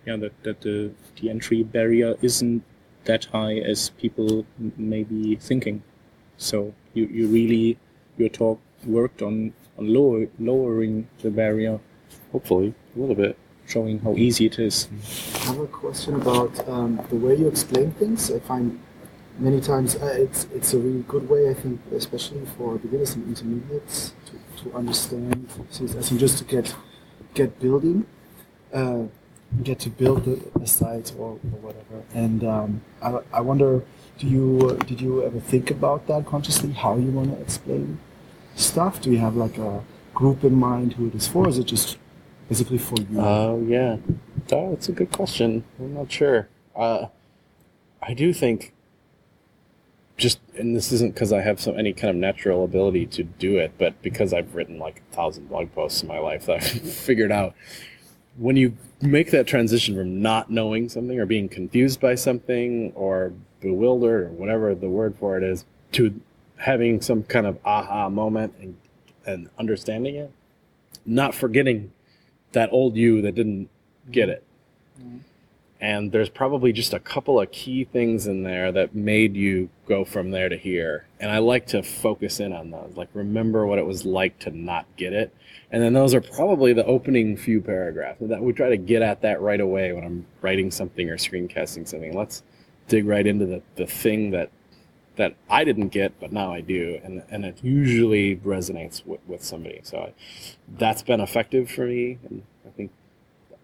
Yeah, 0.07 0.15
that, 0.17 0.43
that 0.43 0.61
the, 0.61 0.91
the 1.21 1.29
entry 1.29 1.63
barrier 1.63 2.15
isn't 2.21 2.63
that 3.05 3.25
high 3.25 3.55
as 3.57 3.89
people 3.91 4.45
may 4.77 5.03
be 5.03 5.35
thinking. 5.35 5.83
So 6.37 6.73
you, 6.93 7.05
you 7.07 7.27
really, 7.27 7.77
your 8.17 8.29
talk 8.29 8.59
worked 8.85 9.21
on, 9.21 9.53
on 9.77 9.93
lower, 9.93 10.27
lowering 10.39 11.07
the 11.21 11.29
barrier, 11.29 11.79
Hopefully, 12.31 12.73
a 12.95 12.99
little 12.99 13.15
bit. 13.15 13.37
showing 13.67 13.99
how 13.99 14.13
easy 14.15 14.45
it 14.45 14.59
is. 14.59 14.87
I 15.35 15.39
have 15.47 15.59
a 15.59 15.67
question 15.67 16.15
about 16.15 16.67
um, 16.69 17.01
the 17.09 17.15
way 17.15 17.35
you 17.35 17.47
explain 17.47 17.91
things. 17.91 18.31
I 18.31 18.39
find 18.39 18.79
many 19.39 19.59
times 19.61 19.95
uh, 19.95 20.05
it's 20.17 20.47
it's 20.53 20.73
a 20.73 20.79
really 20.79 21.03
good 21.07 21.27
way, 21.29 21.49
I 21.49 21.53
think, 21.53 21.79
especially 21.93 22.45
for 22.57 22.77
beginners 22.77 23.15
and 23.15 23.27
intermediates 23.27 24.13
to, 24.27 24.63
to 24.63 24.75
understand 24.75 25.49
CSS 25.71 26.11
and 26.11 26.19
just 26.19 26.37
to 26.39 26.43
get 26.45 26.75
get 27.33 27.59
building, 27.59 28.05
uh, 28.73 29.03
get 29.63 29.79
to 29.79 29.89
build 29.89 30.25
the, 30.25 30.61
a 30.61 30.67
site 30.67 31.13
or, 31.17 31.31
or 31.31 31.59
whatever. 31.61 32.03
And 32.13 32.43
um, 32.43 32.81
I, 33.01 33.19
I 33.33 33.41
wonder, 33.41 33.83
do 34.17 34.27
you 34.27 34.77
did 34.85 35.01
you 35.01 35.23
ever 35.23 35.39
think 35.39 35.71
about 35.71 36.07
that 36.07 36.25
consciously? 36.25 36.71
How 36.71 36.97
you 36.97 37.11
want 37.11 37.35
to 37.35 37.41
explain 37.41 37.99
stuff? 38.55 39.01
Do 39.01 39.11
you 39.11 39.19
have 39.19 39.35
like 39.35 39.57
a 39.57 39.83
group 40.13 40.43
in 40.43 40.55
mind 40.55 40.93
who 40.93 41.07
it 41.07 41.15
is 41.15 41.27
for? 41.27 41.47
Is 41.47 41.57
it 41.57 41.65
just 41.65 41.97
basically 42.49 42.77
for 42.77 42.99
you? 42.99 43.19
Oh 43.19 43.63
yeah, 43.65 43.97
oh, 44.51 44.71
that's 44.71 44.89
a 44.89 44.93
good 44.93 45.11
question. 45.11 45.63
I'm 45.79 45.93
not 45.93 46.11
sure. 46.11 46.49
Uh, 46.75 47.07
I 48.01 48.13
do 48.13 48.33
think 48.33 48.73
just, 50.17 50.39
and 50.57 50.75
this 50.75 50.91
isn't 50.91 51.13
because 51.13 51.31
I 51.31 51.41
have 51.41 51.59
some 51.61 51.77
any 51.77 51.93
kind 51.93 52.09
of 52.09 52.15
natural 52.15 52.63
ability 52.63 53.05
to 53.07 53.23
do 53.23 53.57
it, 53.57 53.73
but 53.77 54.01
because 54.01 54.33
I've 54.33 54.55
written 54.55 54.79
like 54.79 55.03
a 55.11 55.15
thousand 55.15 55.47
blog 55.47 55.71
posts 55.73 56.01
in 56.01 56.07
my 56.07 56.19
life, 56.19 56.47
that 56.47 56.57
I've 56.57 56.63
figured 56.93 57.31
out 57.31 57.53
when 58.37 58.55
you 58.55 58.77
make 59.01 59.31
that 59.31 59.47
transition 59.47 59.95
from 59.95 60.21
not 60.21 60.49
knowing 60.49 60.89
something 60.89 61.19
or 61.19 61.25
being 61.25 61.49
confused 61.49 61.99
by 61.99 62.15
something 62.15 62.91
or 62.95 63.33
bewildered 63.59 64.27
or 64.27 64.29
whatever 64.29 64.73
the 64.75 64.89
word 64.89 65.15
for 65.17 65.37
it 65.37 65.43
is 65.43 65.65
to 65.91 66.19
having 66.57 67.01
some 67.01 67.23
kind 67.23 67.45
of 67.45 67.57
aha 67.65 68.09
moment 68.09 68.53
and, 68.59 68.77
and 69.25 69.49
understanding 69.57 70.15
it, 70.15 70.31
not 71.05 71.33
forgetting 71.33 71.91
that 72.51 72.71
old 72.71 72.95
you 72.95 73.21
that 73.21 73.35
didn't 73.35 73.69
get 74.11 74.29
it. 74.29 74.43
Mm-hmm. 74.99 75.17
And 75.79 76.11
there's 76.11 76.29
probably 76.29 76.71
just 76.71 76.93
a 76.93 76.99
couple 76.99 77.39
of 77.39 77.51
key 77.51 77.83
things 77.83 78.25
in 78.25 78.43
there 78.43 78.71
that 78.71 78.95
made 78.95 79.35
you 79.35 79.69
go 79.87 80.03
from 80.03 80.31
there 80.31 80.49
to 80.49 80.57
here. 80.57 81.05
And 81.19 81.29
I 81.29 81.37
like 81.37 81.67
to 81.67 81.83
focus 81.83 82.39
in 82.39 82.51
on 82.51 82.71
those. 82.71 82.93
Like, 82.95 83.09
remember 83.13 83.67
what 83.67 83.77
it 83.77 83.85
was 83.85 84.03
like 84.03 84.39
to 84.39 84.49
not 84.49 84.87
get 84.95 85.13
it. 85.13 85.33
And 85.71 85.83
then 85.83 85.93
those 85.93 86.15
are 86.15 86.21
probably 86.21 86.73
the 86.73 86.85
opening 86.85 87.37
few 87.37 87.61
paragraphs. 87.61 88.19
That 88.21 88.41
we 88.41 88.53
try 88.53 88.69
to 88.69 88.77
get 88.77 89.01
at 89.01 89.21
that 89.21 89.41
right 89.41 89.59
away 89.59 89.93
when 89.93 90.03
I'm 90.03 90.25
writing 90.41 90.71
something 90.71 91.09
or 91.09 91.17
screencasting 91.17 91.87
something. 91.87 92.17
Let's 92.17 92.41
dig 92.87 93.05
right 93.05 93.27
into 93.27 93.45
the, 93.45 93.61
the 93.75 93.85
thing 93.85 94.31
that 94.31 94.49
that 95.17 95.35
I 95.49 95.63
didn't 95.63 95.89
get, 95.89 96.19
but 96.19 96.31
now 96.31 96.53
I 96.53 96.61
do, 96.61 96.99
and 97.03 97.23
and 97.29 97.43
it 97.43 97.57
usually 97.63 98.37
resonates 98.37 99.05
with, 99.05 99.19
with 99.27 99.43
somebody. 99.43 99.81
So 99.83 99.97
I, 99.97 100.13
that's 100.77 101.01
been 101.01 101.19
effective 101.19 101.69
for 101.69 101.87
me, 101.87 102.19
and 102.29 102.43
I 102.65 102.69
think 102.69 102.91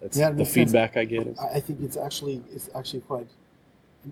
that's 0.03 0.17
Yeah, 0.17 0.29
the 0.29 0.35
makes 0.35 0.49
sense. 0.51 0.71
feedback 0.71 0.97
I 0.97 1.05
get. 1.05 1.25
Is, 1.27 1.39
I 1.39 1.59
think 1.59 1.81
it's 1.81 1.97
actually 1.97 2.43
it's 2.53 2.69
actually 2.75 3.01
quite 3.01 3.27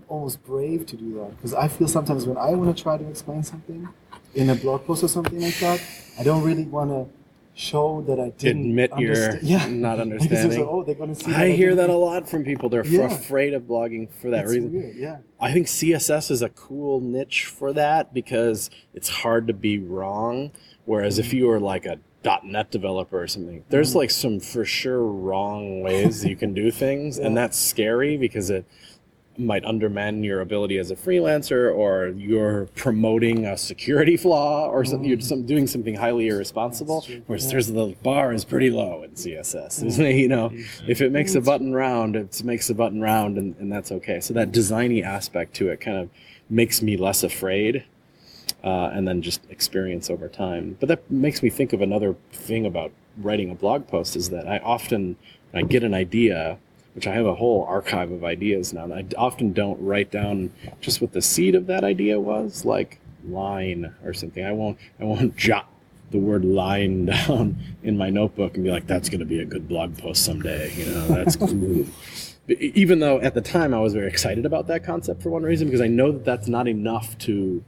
almost 0.08 0.42
brave 0.44 0.86
to 0.86 0.96
do 0.96 1.14
that 1.20 1.36
because 1.36 1.52
I 1.54 1.68
feel 1.68 1.86
sometimes 1.86 2.26
when 2.26 2.38
I 2.38 2.50
want 2.50 2.74
to 2.76 2.82
try 2.82 2.96
to 2.96 3.08
explain 3.08 3.42
something 3.42 3.86
in 4.34 4.50
a 4.50 4.54
blog 4.54 4.84
post 4.86 5.04
or 5.04 5.08
something 5.08 5.40
like 5.40 5.58
that, 5.60 5.80
I 6.18 6.22
don't 6.22 6.42
really 6.42 6.64
want 6.64 6.90
to 6.90 7.06
show 7.54 8.02
that 8.06 8.18
I 8.18 8.30
didn't 8.30 8.70
Admit 8.70 8.92
you're 8.96 9.36
yeah. 9.42 9.66
not 9.68 10.00
understanding. 10.06 10.58
like, 10.60 10.68
oh, 10.68 10.82
they're 10.82 10.94
gonna 10.94 11.14
see. 11.14 11.32
I 11.34 11.50
hear 11.50 11.74
that 11.74 11.90
a 11.90 11.94
lot 11.96 12.26
from 12.28 12.44
people. 12.44 12.70
They're 12.70 12.86
Yeah. 12.86 13.12
afraid 13.12 13.52
of 13.52 13.64
blogging 13.64 14.08
for 14.10 14.30
that 14.30 14.44
It's 14.44 14.52
reason. 14.54 14.72
weird, 14.72 14.96
yeah. 14.96 15.18
I 15.38 15.52
think 15.52 15.66
CSS 15.66 16.30
is 16.30 16.40
a 16.40 16.48
cool 16.48 17.00
niche 17.00 17.44
for 17.44 17.74
that 17.74 18.14
because 18.14 18.70
it's 18.94 19.10
hard 19.10 19.46
to 19.48 19.52
be 19.52 19.78
wrong. 19.78 20.50
Whereas 20.86 21.18
if 21.18 21.26
mm-hmm. 21.26 21.36
you 21.36 21.46
were 21.48 21.60
like 21.60 21.84
a 21.84 21.98
.NET 22.22 22.70
developer 22.70 23.22
or 23.22 23.26
something, 23.26 23.64
there's 23.68 23.94
like 23.94 24.10
some 24.10 24.40
for 24.40 24.64
sure 24.64 25.04
wrong 25.04 25.82
ways 25.82 26.24
you 26.24 26.36
can 26.36 26.54
do 26.54 26.70
things, 26.70 27.18
and 27.18 27.36
that's 27.36 27.58
scary 27.58 28.16
because 28.16 28.50
it 28.50 28.64
might 29.38 29.64
undermine 29.64 30.22
your 30.22 30.40
ability 30.40 30.78
as 30.78 30.90
a 30.90 30.96
freelancer, 30.96 31.74
or 31.74 32.08
you're 32.08 32.66
promoting 32.74 33.46
a 33.46 33.56
security 33.56 34.16
flaw, 34.16 34.68
or 34.68 34.84
something. 34.84 35.08
You're 35.08 35.20
some, 35.20 35.46
doing 35.46 35.66
something 35.66 35.94
highly 35.94 36.28
irresponsible. 36.28 37.06
Whereas 37.26 37.50
there's 37.50 37.68
the 37.68 37.96
bar 38.02 38.32
is 38.32 38.44
pretty 38.44 38.70
low 38.70 39.02
in 39.02 39.12
CSS. 39.12 39.84
isn't 39.86 40.04
it? 40.04 40.16
You 40.16 40.28
know, 40.28 40.52
if 40.86 41.00
it 41.00 41.12
makes 41.12 41.34
a 41.34 41.40
button 41.40 41.72
round, 41.72 42.14
it 42.16 42.42
makes 42.44 42.68
a 42.70 42.74
button 42.74 43.00
round, 43.00 43.38
and, 43.38 43.56
and 43.56 43.72
that's 43.72 43.90
okay. 43.92 44.20
So 44.20 44.34
that 44.34 44.52
designy 44.52 45.02
aspect 45.02 45.54
to 45.56 45.70
it 45.70 45.80
kind 45.80 45.96
of 45.96 46.10
makes 46.50 46.82
me 46.82 46.96
less 46.96 47.22
afraid, 47.22 47.84
uh, 48.62 48.90
and 48.92 49.06
then 49.06 49.22
just 49.22 49.40
experience 49.50 50.10
over 50.10 50.28
time. 50.28 50.76
But 50.78 50.88
that 50.88 51.10
makes 51.10 51.42
me 51.42 51.50
think 51.50 51.72
of 51.72 51.80
another 51.80 52.16
thing 52.32 52.64
about 52.66 52.92
writing 53.18 53.50
a 53.50 53.54
blog 53.54 53.88
post 53.88 54.16
is 54.16 54.30
that 54.30 54.48
I 54.48 54.58
often 54.58 55.16
I 55.52 55.62
get 55.62 55.82
an 55.82 55.94
idea, 55.94 56.58
which 56.94 57.06
I 57.06 57.14
have 57.14 57.26
a 57.26 57.34
whole 57.34 57.64
archive 57.64 58.10
of 58.10 58.24
ideas 58.24 58.72
now. 58.72 58.84
And 58.84 58.94
I 58.94 59.04
often 59.18 59.52
don't 59.52 59.80
write 59.80 60.10
down 60.10 60.52
just 60.80 61.00
what 61.00 61.12
the 61.12 61.22
seed 61.22 61.54
of 61.54 61.66
that 61.66 61.84
idea 61.84 62.18
was, 62.20 62.64
like 62.64 62.98
line 63.28 63.94
or 64.04 64.14
something. 64.14 64.44
I 64.44 64.52
won't 64.52 64.78
I 65.00 65.04
won't 65.04 65.36
jot 65.36 65.68
the 66.10 66.18
word 66.18 66.44
line 66.44 67.06
down 67.26 67.58
in 67.82 67.96
my 67.96 68.10
notebook 68.10 68.54
and 68.54 68.64
be 68.64 68.70
like, 68.70 68.86
that's 68.86 69.08
going 69.08 69.20
to 69.20 69.26
be 69.26 69.40
a 69.40 69.44
good 69.44 69.68
blog 69.68 69.98
post 69.98 70.24
someday. 70.24 70.72
You 70.74 70.86
know, 70.86 71.08
that's 71.08 71.36
cool. 71.36 71.86
Even 72.48 72.98
though 72.98 73.20
at 73.20 73.34
the 73.34 73.40
time 73.40 73.72
I 73.72 73.78
was 73.78 73.94
very 73.94 74.08
excited 74.08 74.44
about 74.44 74.66
that 74.66 74.84
concept 74.84 75.22
for 75.22 75.30
one 75.30 75.42
reason, 75.42 75.68
because 75.68 75.80
I 75.80 75.86
know 75.86 76.12
that 76.12 76.24
that's 76.24 76.48
not 76.48 76.68
enough 76.68 77.16
to 77.18 77.64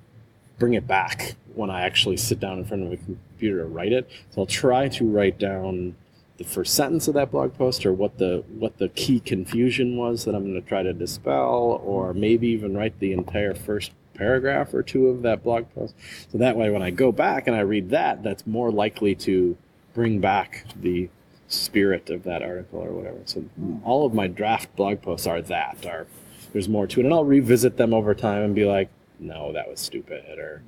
bring 0.58 0.74
it 0.74 0.86
back 0.86 1.34
when 1.54 1.70
I 1.70 1.82
actually 1.82 2.16
sit 2.16 2.40
down 2.40 2.58
in 2.58 2.64
front 2.64 2.84
of 2.84 2.92
a 2.92 2.96
computer 2.96 3.58
to 3.58 3.66
write 3.66 3.92
it. 3.92 4.10
So 4.30 4.42
I'll 4.42 4.46
try 4.46 4.88
to 4.88 5.08
write 5.08 5.38
down 5.38 5.94
the 6.36 6.44
first 6.44 6.74
sentence 6.74 7.06
of 7.06 7.14
that 7.14 7.30
blog 7.30 7.54
post 7.54 7.86
or 7.86 7.92
what 7.92 8.18
the 8.18 8.44
what 8.58 8.78
the 8.78 8.88
key 8.88 9.20
confusion 9.20 9.96
was 9.96 10.24
that 10.24 10.34
I'm 10.34 10.42
going 10.42 10.60
to 10.60 10.68
try 10.68 10.82
to 10.82 10.92
dispel 10.92 11.80
or 11.84 12.12
maybe 12.12 12.48
even 12.48 12.76
write 12.76 12.98
the 12.98 13.12
entire 13.12 13.54
first 13.54 13.92
paragraph 14.14 14.74
or 14.74 14.82
two 14.82 15.08
of 15.08 15.22
that 15.22 15.44
blog 15.44 15.72
post. 15.74 15.94
So 16.30 16.38
that 16.38 16.56
way 16.56 16.70
when 16.70 16.82
I 16.82 16.90
go 16.90 17.12
back 17.12 17.46
and 17.46 17.56
I 17.56 17.60
read 17.60 17.90
that 17.90 18.22
that's 18.22 18.46
more 18.46 18.72
likely 18.72 19.14
to 19.16 19.56
bring 19.92 20.20
back 20.20 20.66
the 20.80 21.08
spirit 21.46 22.10
of 22.10 22.24
that 22.24 22.42
article 22.42 22.80
or 22.80 22.90
whatever. 22.90 23.18
So 23.26 23.44
all 23.84 24.04
of 24.04 24.14
my 24.14 24.26
draft 24.26 24.74
blog 24.74 25.02
posts 25.02 25.26
are 25.26 25.42
that 25.42 25.86
are 25.86 26.06
there's 26.52 26.68
more 26.68 26.86
to 26.88 27.00
it 27.00 27.04
and 27.04 27.14
I'll 27.14 27.24
revisit 27.24 27.76
them 27.76 27.94
over 27.94 28.14
time 28.14 28.42
and 28.42 28.54
be 28.54 28.64
like 28.64 28.88
no 29.18 29.53
that 29.53 29.68
was 29.68 29.81
stupid 29.81 30.38
or 30.38 30.62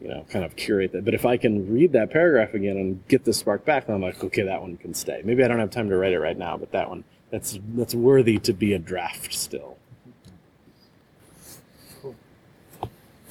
you 0.00 0.08
know, 0.08 0.26
kind 0.30 0.44
of 0.44 0.56
curate 0.56 0.92
that. 0.92 1.04
But 1.04 1.14
if 1.14 1.24
I 1.24 1.36
can 1.36 1.72
read 1.72 1.92
that 1.92 2.10
paragraph 2.10 2.54
again 2.54 2.76
and 2.76 3.06
get 3.08 3.24
the 3.24 3.32
spark 3.32 3.64
back, 3.64 3.86
then 3.86 3.96
I'm 3.96 4.02
like, 4.02 4.22
okay, 4.22 4.42
that 4.42 4.60
one 4.60 4.76
can 4.76 4.94
stay. 4.94 5.22
Maybe 5.24 5.42
I 5.42 5.48
don't 5.48 5.58
have 5.58 5.70
time 5.70 5.88
to 5.88 5.96
write 5.96 6.12
it 6.12 6.20
right 6.20 6.36
now, 6.36 6.56
but 6.56 6.72
that 6.72 6.88
one, 6.88 7.04
that's 7.30 7.58
that's 7.74 7.94
worthy 7.94 8.38
to 8.40 8.52
be 8.52 8.72
a 8.72 8.78
draft 8.78 9.32
still. 9.32 9.78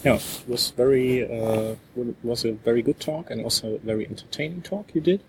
Yeah, 0.03 0.15
it 0.15 0.43
was 0.47 0.69
very 0.71 1.23
uh, 1.23 1.75
was 2.23 2.45
a 2.45 2.51
very 2.51 2.81
good 2.81 2.99
talk 2.99 3.31
and 3.31 3.43
also 3.43 3.75
a 3.75 3.79
very 3.79 4.05
entertaining 4.05 4.61
talk 4.61 4.93
you 4.93 5.01
did. 5.01 5.21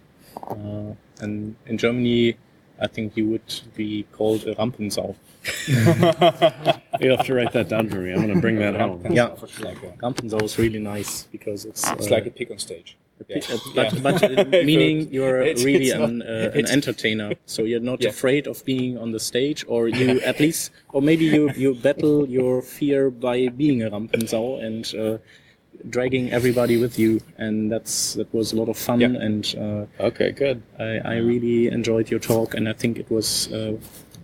Uh, 0.46 0.92
and 1.20 1.56
in 1.66 1.78
Germany, 1.78 2.36
I 2.80 2.86
think 2.86 3.16
you 3.16 3.26
would 3.30 3.60
be 3.74 4.04
called 4.12 4.44
a 4.44 4.54
Rampensau. 4.54 5.16
You'll 7.00 7.16
have 7.16 7.26
to 7.26 7.34
write 7.34 7.52
that 7.52 7.68
down 7.68 7.88
for 7.88 7.96
me. 7.96 8.12
I'm 8.12 8.22
going 8.22 8.34
to 8.34 8.40
bring 8.40 8.58
that 8.58 8.74
home. 8.80 9.00
Yeah, 9.10 9.30
It's 9.42 9.60
like 9.60 9.82
a, 9.82 9.90
Rampensau 10.02 10.42
is 10.42 10.58
really 10.58 10.78
nice 10.78 11.24
because 11.32 11.64
it's 11.64 11.82
it's 11.92 12.06
uh, 12.08 12.10
like 12.16 12.26
a 12.26 12.30
pig 12.30 12.50
on 12.52 12.58
stage. 12.58 12.96
Yeah. 13.28 13.38
Uh, 13.38 13.58
But, 13.74 13.92
Yeah. 13.94 14.00
but 14.06 14.22
uh, 14.22 14.44
meaning 14.70 14.96
you're 15.16 15.40
It's- 15.42 15.64
really 15.64 15.86
it's 15.86 15.94
an, 15.94 16.18
not- 16.18 16.28
uh, 16.28 16.58
an 16.60 16.66
entertainer, 16.66 17.28
so 17.46 17.62
you're 17.70 17.86
not 17.92 18.00
Yeah. 18.02 18.10
afraid 18.10 18.46
of 18.46 18.62
being 18.64 18.98
on 18.98 19.12
the 19.12 19.20
stage, 19.20 19.64
or 19.68 19.88
you 19.88 20.20
at 20.30 20.36
least, 20.40 20.70
or 20.94 21.00
maybe 21.02 21.24
you 21.36 21.50
you 21.62 21.74
battle 21.74 22.18
your 22.38 22.60
fear 22.62 23.10
by 23.10 23.48
being 23.62 23.78
a 23.82 23.88
Rampensau 23.90 24.46
and 24.66 24.84
uh, 24.94 25.18
dragging 25.90 26.30
everybody 26.32 26.76
with 26.84 26.98
you, 26.98 27.20
and 27.38 27.70
that's 27.72 28.14
that 28.18 28.28
was 28.34 28.52
a 28.52 28.56
lot 28.56 28.68
of 28.68 28.76
fun, 28.76 29.00
Yeah. 29.00 29.24
and 29.26 29.42
uh, 29.64 30.04
Okay, 30.08 30.30
good. 30.32 30.58
I, 30.78 30.90
I 31.14 31.16
really 31.30 31.68
enjoyed 31.78 32.10
your 32.10 32.20
talk, 32.20 32.54
and 32.56 32.68
I 32.68 32.74
think 32.74 32.98
it 32.98 33.08
was 33.10 33.48
uh, 33.52 33.76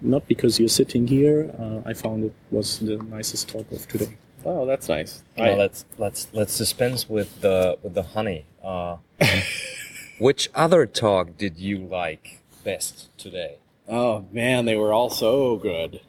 not 0.03 0.27
because 0.29 0.59
you're 0.59 0.69
sitting 0.69 1.07
here. 1.07 1.51
Uh, 1.59 1.81
I 1.89 1.95
found 1.95 2.25
it 2.25 2.35
was 2.51 2.79
the 2.79 2.97
nicest 2.97 3.49
talk 3.49 3.71
of 3.73 3.87
today. 3.89 4.17
Oh, 4.45 4.67
that's 4.67 4.89
nice. 4.89 5.23
Well, 5.39 5.57
let's 5.57 5.85
let's 5.99 6.27
let's 6.33 6.59
dispense 6.59 7.09
with 7.09 7.41
the 7.41 7.79
with 7.83 7.95
the 7.95 8.03
honey. 8.03 8.47
Uh, 8.63 8.99
which 10.21 10.49
other 10.55 10.87
talk 10.87 11.37
did 11.37 11.59
you 11.59 11.79
like 11.79 12.39
best 12.63 13.09
today? 13.19 13.57
Oh 13.89 14.25
man, 14.31 14.67
they 14.67 14.77
were 14.77 14.93
all 14.93 15.11
so 15.11 15.57
good. 15.57 16.01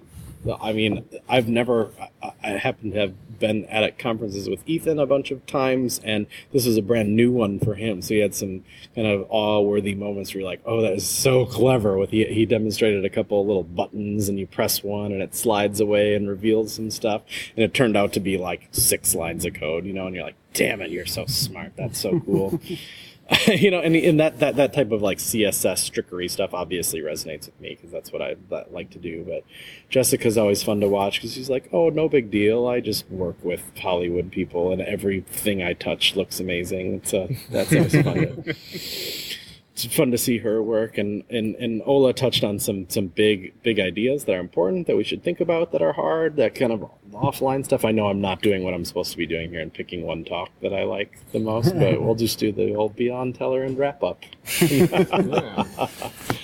I 0.62 0.74
mean, 0.74 1.06
I've 1.30 1.48
never. 1.48 1.90
I, 2.22 2.32
I 2.44 2.50
happen 2.52 2.92
to 2.92 3.00
have 3.00 3.40
been 3.40 3.66
at 3.66 3.98
conferences 4.00 4.50
with 4.50 4.68
Ethan 4.68 5.00
a 5.00 5.06
bunch 5.06 5.32
of 5.32 5.46
times, 5.46 6.00
and 6.04 6.28
this 6.52 6.66
was 6.66 6.78
a 6.78 6.82
brand 6.82 7.16
new 7.16 7.32
one 7.32 7.60
for 7.60 7.76
him. 7.76 8.02
So 8.02 8.14
he 8.14 8.20
had 8.20 8.36
some 8.36 8.64
kind 8.96 9.08
of 9.08 9.26
awe-worthy 9.30 9.96
moments 9.96 10.34
where 10.34 10.42
you're 10.42 10.50
like, 10.50 10.62
"Oh, 10.66 10.82
that 10.82 10.94
is 10.94 11.08
so 11.08 11.46
clever!" 11.46 11.98
With 11.98 12.12
he, 12.12 12.26
he 12.26 12.46
demonstrated 12.46 13.06
a 13.06 13.10
couple 13.10 13.42
of 13.42 13.48
little 13.48 13.64
buttons, 13.64 14.30
and 14.30 14.40
you 14.40 14.48
press 14.48 14.84
one, 14.84 15.12
and 15.12 15.22
it 15.22 15.36
slides 15.36 15.80
away 15.80 16.16
and 16.16 16.28
reveals 16.28 16.74
some 16.74 16.92
stuff. 16.92 17.24
And 17.56 17.64
it 17.64 17.74
turned 17.74 17.98
out 17.98 18.14
to 18.14 18.20
be 18.20 18.38
like 18.38 18.68
six 18.72 19.16
lines 19.16 19.46
of 19.46 19.54
code, 19.54 19.86
you 19.86 19.94
know. 19.94 20.08
And 20.08 20.16
you're 20.16 20.26
like, 20.26 20.36
"Damn 20.54 20.82
it, 20.82 20.92
you're 20.92 21.06
so 21.06 21.26
smart! 21.26 21.74
That's 21.76 22.00
so 22.00 22.20
cool." 22.20 22.60
you 23.48 23.72
know, 23.72 23.80
and, 23.80 23.96
and 23.96 24.20
that, 24.20 24.40
that 24.40 24.58
that 24.58 24.74
type 24.74 24.92
of 24.92 25.02
like 25.02 25.18
CSS 25.18 25.90
trickery 25.92 26.28
stuff 26.28 26.54
obviously 26.54 27.00
resonates 27.00 27.46
with 27.46 27.60
me 27.62 27.70
because 27.70 27.90
that's 27.90 28.12
what 28.12 28.22
I 28.22 28.36
that, 28.50 28.74
like 28.74 28.90
to 28.92 29.00
do. 29.00 29.24
But 29.24 29.46
Jessica's 29.90 30.38
always 30.38 30.62
fun 30.62 30.82
to 30.82 30.90
watch 30.90 31.16
because 31.16 31.34
she's 31.34 31.50
like, 31.50 31.70
"Oh, 31.72 31.90
no 31.90 32.10
big 32.10 32.30
deal. 32.30 32.68
I 32.68 32.82
just 32.82 33.10
work 33.10 33.38
with 33.42 33.62
Hollywood 33.78 34.32
people, 34.32 34.74
and 34.74 34.82
everything 34.82 35.64
I 35.64 35.72
touch 35.72 36.18
looks 36.18 36.42
amazing." 36.42 37.02
So 37.06 37.30
that's 37.50 37.74
always 37.74 37.94
fun. 37.94 38.44
To, 38.44 38.56
it's 39.74 39.86
fun 39.86 40.12
to 40.12 40.18
see 40.18 40.38
her 40.38 40.62
work, 40.62 40.98
and, 40.98 41.24
and 41.30 41.56
and 41.56 41.82
Ola 41.86 42.14
touched 42.14 42.44
on 42.44 42.60
some 42.60 42.88
some 42.90 43.08
big 43.08 43.54
big 43.64 43.80
ideas 43.80 44.26
that 44.26 44.36
are 44.36 44.40
important 44.40 44.88
that 44.88 44.96
we 44.96 45.04
should 45.04 45.24
think 45.24 45.40
about 45.40 45.72
that 45.72 45.82
are 45.82 45.94
hard. 45.94 46.36
That 46.36 46.54
kind 46.54 46.72
of 46.72 46.90
offline 47.12 47.66
stuff. 47.66 47.84
I 47.84 47.92
know 47.92 48.08
I'm 48.08 48.22
not 48.22 48.42
doing 48.42 48.64
what 48.64 48.74
I'm 48.74 48.86
supposed 48.86 49.12
to 49.12 49.18
be 49.18 49.26
doing 49.26 49.50
here 49.50 49.62
and 49.62 49.74
picking 49.74 50.04
one 50.04 50.24
talk 50.26 50.52
that 50.62 50.74
I 50.74 50.84
like 50.84 51.18
the 51.32 51.40
most, 51.40 51.74
but 51.80 52.02
we'll 52.02 52.16
just 52.16 52.38
do 52.38 52.52
the 52.52 52.76
old 52.76 52.96
Beyond 52.96 53.38
Tellerrand 53.38 53.78
wrap 53.78 54.04
up. 54.04 54.24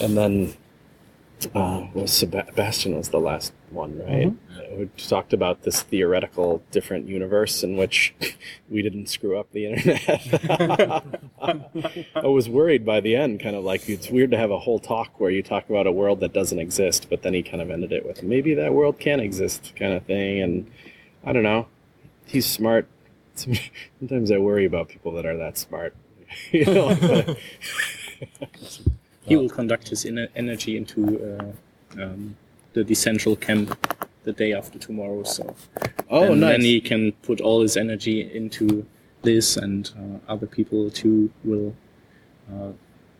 And 0.00 0.16
then 0.16 0.54
uh, 1.54 1.86
was 1.94 2.12
Sebastian 2.12 2.96
was 2.96 3.08
the 3.08 3.18
last 3.18 3.52
one, 3.70 3.98
right? 3.98 4.32
We 4.70 4.88
talked 4.96 5.32
about 5.32 5.62
this 5.62 5.82
theoretical 5.82 6.62
different 6.70 7.08
universe 7.08 7.62
in 7.62 7.76
which 7.76 8.14
we 8.70 8.82
didn't 8.82 9.08
screw 9.08 9.38
up 9.38 9.50
the 9.52 9.66
internet. 9.66 11.20
I 12.14 12.26
was 12.26 12.48
worried 12.48 12.84
by 12.84 13.00
the 13.00 13.16
end, 13.16 13.40
kind 13.40 13.56
of 13.56 13.64
like 13.64 13.88
it's 13.88 14.10
weird 14.10 14.30
to 14.32 14.38
have 14.38 14.50
a 14.50 14.58
whole 14.58 14.78
talk 14.78 15.20
where 15.20 15.30
you 15.30 15.42
talk 15.42 15.68
about 15.68 15.86
a 15.86 15.92
world 15.92 16.20
that 16.20 16.32
doesn't 16.32 16.58
exist, 16.58 17.08
but 17.08 17.22
then 17.22 17.34
he 17.34 17.42
kind 17.42 17.62
of 17.62 17.70
ended 17.70 17.92
it 17.92 18.06
with 18.06 18.22
maybe 18.22 18.54
that 18.54 18.74
world 18.74 18.98
can 18.98 19.20
exist, 19.20 19.72
kind 19.76 19.92
of 19.92 20.04
thing. 20.04 20.40
And 20.40 20.70
I 21.24 21.32
don't 21.32 21.42
know, 21.42 21.66
he's 22.26 22.46
smart. 22.46 22.86
Sometimes 23.98 24.30
I 24.30 24.38
worry 24.38 24.64
about 24.64 24.88
people 24.88 25.12
that 25.12 25.26
are 25.26 25.36
that 25.36 25.56
smart. 25.56 25.94
know, 26.52 27.36
He 29.22 29.36
will 29.36 29.48
conduct 29.48 29.88
his 29.88 30.06
energy 30.06 30.76
into 30.76 31.38
uh, 31.96 32.02
um, 32.02 32.36
the 32.72 32.84
decentral 32.84 33.38
camp 33.40 33.76
the 34.24 34.32
day 34.32 34.52
after 34.52 34.78
tomorrow. 34.78 35.22
So, 35.24 35.54
oh, 36.10 36.32
and 36.32 36.40
nice. 36.40 36.50
then 36.52 36.60
he 36.62 36.80
can 36.80 37.12
put 37.22 37.40
all 37.40 37.62
his 37.62 37.76
energy 37.76 38.30
into 38.34 38.86
this, 39.22 39.56
and 39.56 39.90
uh, 39.98 40.32
other 40.32 40.46
people 40.46 40.90
too 40.90 41.30
will. 41.44 41.74
Uh, 42.52 42.72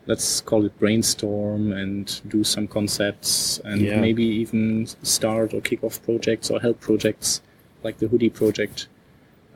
let's 0.05 0.41
call 0.41 0.65
it 0.65 0.77
brainstorm 0.79 1.71
and 1.71 2.21
do 2.29 2.43
some 2.43 2.67
concepts, 2.67 3.59
and 3.63 3.81
Yeah. 3.81 3.99
maybe 4.01 4.23
even 4.23 4.87
start 5.03 5.53
or 5.53 5.61
kick 5.61 5.83
off 5.83 6.01
projects 6.03 6.49
or 6.49 6.59
help 6.59 6.79
projects 6.79 7.41
like 7.83 7.97
the 7.99 8.07
Hoodie 8.07 8.29
project 8.31 8.87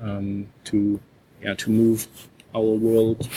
um, 0.01 0.47
to 0.65 0.99
yeah 1.41 1.55
to 1.55 1.71
move 1.71 2.07
our 2.55 2.61
world 2.87 3.27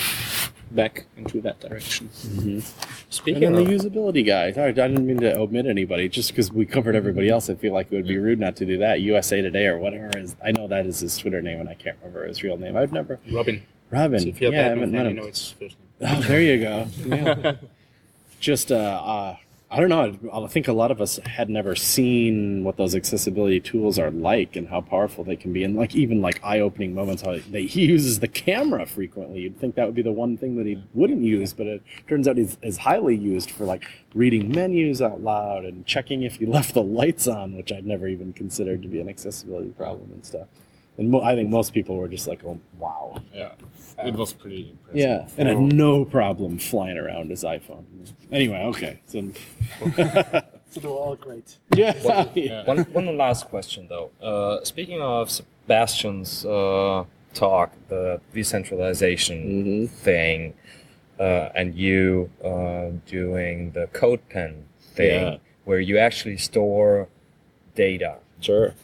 back 0.71 1.07
into 1.17 1.41
that 1.43 1.61
direction. 1.61 2.11
and 2.39 2.63
Speaking 3.11 3.41
then 3.41 3.53
the 3.55 3.63
usability 3.63 4.27
guy. 4.27 4.53
Sorry, 4.53 4.71
I 4.71 4.73
didn't 4.73 5.07
mean 5.07 5.19
to 5.21 5.37
omit 5.37 5.67
anybody. 5.67 6.09
Just 6.09 6.31
because 6.31 6.53
we 6.53 6.67
covered 6.67 6.97
everybody 6.97 7.29
else, 7.29 7.49
I 7.49 7.55
feel 7.55 7.73
like 7.73 7.93
it 7.93 7.97
would 7.97 8.07
be 8.09 8.19
rude 8.19 8.39
not 8.41 8.57
to 8.57 8.67
do 8.67 8.79
that. 8.79 9.01
USA 9.01 9.41
Today 9.43 9.67
or 9.67 9.79
whatever 9.79 10.11
is. 10.19 10.37
I 10.45 10.53
know 10.53 10.67
that 10.69 10.87
is 10.87 11.01
his 11.01 11.17
Twitter 11.17 11.41
name, 11.43 11.61
and 11.61 11.69
I 11.69 11.75
can't 11.75 11.97
remember 12.01 12.27
his 12.27 12.43
real 12.43 12.57
name. 12.57 12.77
I've 12.77 12.93
never. 12.93 13.19
Robin. 13.31 13.63
Robin. 13.91 14.21
So 14.21 14.29
if 14.29 14.41
you're 14.41 14.51
a 14.51 14.55
yeah, 14.55 14.61
I 14.61 14.69
bad 14.69 14.79
haven't 14.79 14.93
fan, 14.93 14.93
met 14.93 15.03
you 15.05 15.11
him. 15.11 15.17
know 15.17 15.25
it's 15.29 15.51
first 15.53 15.77
name. 16.01 16.11
Oh, 16.17 16.21
there 16.23 16.43
you 16.43 16.59
go. 16.61 16.87
Yeah. 17.07 17.53
Just, 18.39 18.71
uh, 18.71 18.75
uh, 18.77 19.37
I 19.69 19.81
don't 19.81 19.89
know. 19.89 20.17
I 20.33 20.47
think 20.47 20.69
a 20.69 20.73
lot 20.73 20.93
of 20.93 21.01
us 21.01 21.19
had 21.27 21.51
never 21.51 21.75
seen 21.75 22.63
what 22.63 22.77
those 22.77 22.95
accessibility 22.95 23.59
tools 23.59 23.99
are 23.99 24.13
like 24.13 24.55
and 24.55 24.69
how 24.69 24.81
powerful 24.81 25.25
they 25.25 25.35
can 25.35 25.53
be, 25.53 25.65
and 25.65 25.75
like 25.75 25.97
even 25.97 26.23
like 26.23 26.41
eye-opening 26.45 26.95
moments. 26.95 27.23
How 27.23 27.39
they, 27.51 27.65
he 27.67 27.85
uses 27.85 28.21
the 28.21 28.29
camera 28.29 28.87
frequently. 28.87 29.41
You'd 29.41 29.59
think 29.59 29.75
that 29.75 29.87
would 29.87 29.97
be 29.97 30.03
the 30.03 30.13
one 30.13 30.37
thing 30.37 30.57
that 30.57 30.67
he 30.67 30.81
wouldn't 30.95 31.23
use, 31.23 31.53
but 31.53 31.67
it 31.67 31.83
turns 32.07 32.29
out 32.29 32.37
he's 32.37 32.59
is 32.63 32.79
highly 32.79 33.17
used 33.17 33.51
for 33.51 33.65
like 33.65 33.85
reading 34.15 34.53
menus 34.53 35.03
out 35.03 35.23
loud 35.23 35.65
and 35.65 35.85
checking 35.85 36.23
if 36.23 36.41
you 36.41 36.47
left 36.51 36.73
the 36.73 36.83
lights 36.83 37.27
on, 37.27 37.57
which 37.57 37.73
I'd 37.73 37.87
never 37.87 38.07
even 38.07 38.33
considered 38.33 38.83
to 38.83 38.89
be 38.89 39.01
an 39.01 39.09
accessibility 39.09 39.71
problem 39.71 40.13
and 40.13 40.25
stuff. 40.25 40.47
And 40.99 41.11
mo- 41.11 41.21
I 41.21 41.35
think 41.35 41.51
most 41.51 41.73
people 41.75 41.97
were 41.97 42.09
just 42.09 42.27
like, 42.27 42.43
"Oh, 42.45 42.59
wow." 42.79 43.21
yeah. 43.35 43.53
It 44.05 44.15
was 44.15 44.33
pretty 44.35 44.71
impressive. 44.71 44.97
Yeah, 45.01 45.29
and 45.39 45.49
had 45.49 45.59
no 45.59 46.05
problem 46.05 46.59
flying 46.59 46.99
around 46.99 47.31
his 47.31 47.45
iPhone. 47.45 47.85
Anyway, 48.31 48.59
okay. 48.67 49.01
So, 49.07 49.31
So 50.71 50.81
they're 50.81 50.91
all 50.91 51.17
great. 51.17 51.57
yeah, 51.75 52.27
Yeah. 52.35 52.65
one, 52.67 52.79
one 52.93 53.17
last 53.17 53.47
question 53.49 53.87
though. 53.89 54.11
Uh, 54.21 54.63
speaking 54.65 55.01
of 55.01 55.31
Sebastian's 55.31 56.45
uh, 56.45 57.05
talk, 57.33 57.73
the 57.89 58.21
decentralization 58.35 59.65
Mhm. 59.65 59.89
thing, 59.89 60.55
uh, 61.19 61.49
and 61.55 61.75
you 61.75 62.29
uh, 62.45 62.91
doing 63.07 63.71
the 63.73 63.87
CodePen 63.93 64.63
thing, 64.95 65.23
Yeah. 65.23 65.37
where 65.65 65.81
you 65.81 65.97
actually 65.99 66.37
store 66.37 67.09
data. 67.75 68.17
sure. 68.41 68.75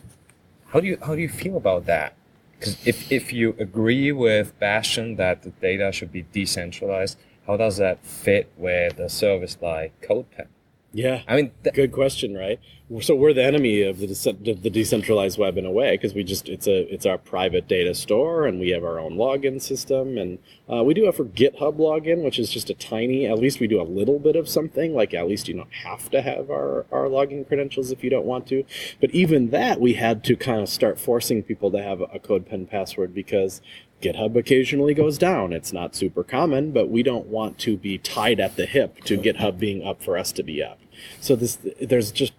How 0.72 0.80
do 0.80 0.86
you 0.86 0.96
how 1.02 1.14
do 1.14 1.20
you 1.20 1.28
feel 1.28 1.58
about 1.58 1.84
that? 1.84 2.14
Because 2.58 2.78
if 2.86 3.12
if 3.12 3.30
you 3.30 3.54
agree 3.58 4.10
with 4.10 4.58
Bastian 4.58 5.16
that 5.16 5.42
the 5.42 5.50
data 5.50 5.92
should 5.92 6.10
be 6.10 6.24
decentralized, 6.32 7.18
how 7.46 7.58
does 7.58 7.76
that 7.76 8.02
fit 8.04 8.50
with 8.56 8.98
a 8.98 9.10
service 9.10 9.58
like 9.60 9.92
CodePen? 10.00 10.46
Yeah, 10.94 11.22
I 11.26 11.36
mean, 11.36 11.52
th- 11.64 11.74
good 11.74 11.92
question, 11.92 12.34
right? 12.34 12.60
So 13.00 13.14
we're 13.14 13.32
the 13.32 13.42
enemy 13.42 13.80
of 13.80 13.98
the 13.98 14.06
dece- 14.06 14.46
of 14.46 14.62
the 14.62 14.68
decentralized 14.68 15.38
web 15.38 15.56
in 15.56 15.64
a 15.64 15.70
way 15.70 15.92
because 15.92 16.12
we 16.12 16.22
just 16.22 16.50
it's 16.50 16.66
a 16.66 16.92
it's 16.92 17.06
our 17.06 17.16
private 17.16 17.66
data 17.66 17.94
store 17.94 18.44
and 18.44 18.60
we 18.60 18.68
have 18.70 18.84
our 18.84 19.00
own 19.00 19.14
login 19.14 19.62
system 19.62 20.18
and 20.18 20.38
uh, 20.70 20.82
we 20.84 20.92
do 20.92 21.06
have 21.06 21.16
for 21.16 21.24
GitHub 21.24 21.78
login, 21.78 22.22
which 22.22 22.38
is 22.38 22.50
just 22.50 22.68
a 22.68 22.74
tiny. 22.74 23.26
At 23.26 23.38
least 23.38 23.60
we 23.60 23.66
do 23.66 23.80
a 23.80 23.84
little 23.84 24.18
bit 24.18 24.36
of 24.36 24.46
something. 24.46 24.94
Like 24.94 25.14
at 25.14 25.26
least 25.26 25.48
you 25.48 25.54
don't 25.54 25.72
have 25.72 26.10
to 26.10 26.20
have 26.20 26.50
our 26.50 26.84
our 26.92 27.04
login 27.04 27.48
credentials 27.48 27.90
if 27.90 28.04
you 28.04 28.10
don't 28.10 28.26
want 28.26 28.46
to. 28.48 28.62
But 29.00 29.12
even 29.12 29.48
that, 29.50 29.80
we 29.80 29.94
had 29.94 30.22
to 30.24 30.36
kind 30.36 30.60
of 30.60 30.68
start 30.68 31.00
forcing 31.00 31.42
people 31.42 31.70
to 31.70 31.82
have 31.82 32.02
a 32.02 32.18
CodePen 32.18 32.68
password 32.68 33.14
because 33.14 33.62
GitHub 34.02 34.36
occasionally 34.36 34.94
goes 34.94 35.16
down. 35.16 35.52
It's 35.52 35.72
not 35.72 35.94
super 35.94 36.24
common, 36.24 36.72
but 36.72 36.90
we 36.90 37.02
don't 37.02 37.26
want 37.26 37.58
to 37.60 37.76
be 37.76 37.98
tied 37.98 38.40
at 38.40 38.56
the 38.56 38.66
hip 38.66 39.02
to 39.04 39.16
GitHub 39.16 39.58
being 39.58 39.86
up 39.86 40.02
for 40.02 40.18
us 40.18 40.32
to 40.32 40.42
be 40.42 40.62
up. 40.62 40.78
So 41.20 41.36
this 41.36 41.58
there's 41.80 42.10
just 42.10 42.32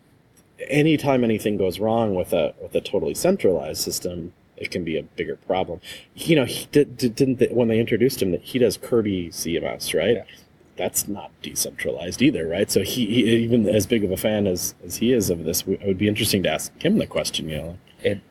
anytime 0.69 1.23
anything 1.23 1.57
goes 1.57 1.79
wrong 1.79 2.15
with 2.15 2.33
a 2.33 2.53
with 2.61 2.75
a 2.75 2.81
totally 2.81 3.15
centralized 3.15 3.81
system, 3.81 4.33
it 4.57 4.71
can 4.71 4.83
be 4.83 4.97
a 4.97 5.03
bigger 5.03 5.35
problem. 5.35 5.79
You 6.15 6.35
know, 6.35 6.45
he 6.45 6.67
did, 6.71 6.97
did, 6.97 7.15
didn't 7.15 7.39
they, 7.39 7.47
when 7.47 7.67
they 7.67 7.79
introduced 7.79 8.21
him 8.21 8.31
that 8.31 8.41
he 8.41 8.59
does 8.59 8.77
Kirby 8.77 9.29
CMS, 9.29 9.97
right? 9.97 10.17
Yeah. 10.17 10.23
That's 10.75 11.07
not 11.07 11.31
decentralized 11.43 12.21
either, 12.21 12.47
right? 12.47 12.69
So 12.71 12.81
he, 12.81 13.05
he 13.05 13.35
even 13.43 13.69
as 13.69 13.85
big 13.85 14.03
of 14.03 14.11
a 14.11 14.17
fan 14.17 14.47
as 14.47 14.75
as 14.83 14.97
he 14.97 15.13
is 15.13 15.29
of 15.29 15.43
this, 15.43 15.63
it 15.67 15.85
would 15.85 15.97
be 15.97 16.07
interesting 16.07 16.43
to 16.43 16.49
ask 16.49 16.71
him 16.81 16.97
the 16.97 17.07
question. 17.07 17.47
You 17.47 17.57
know, 17.57 17.77
it 18.01 18.21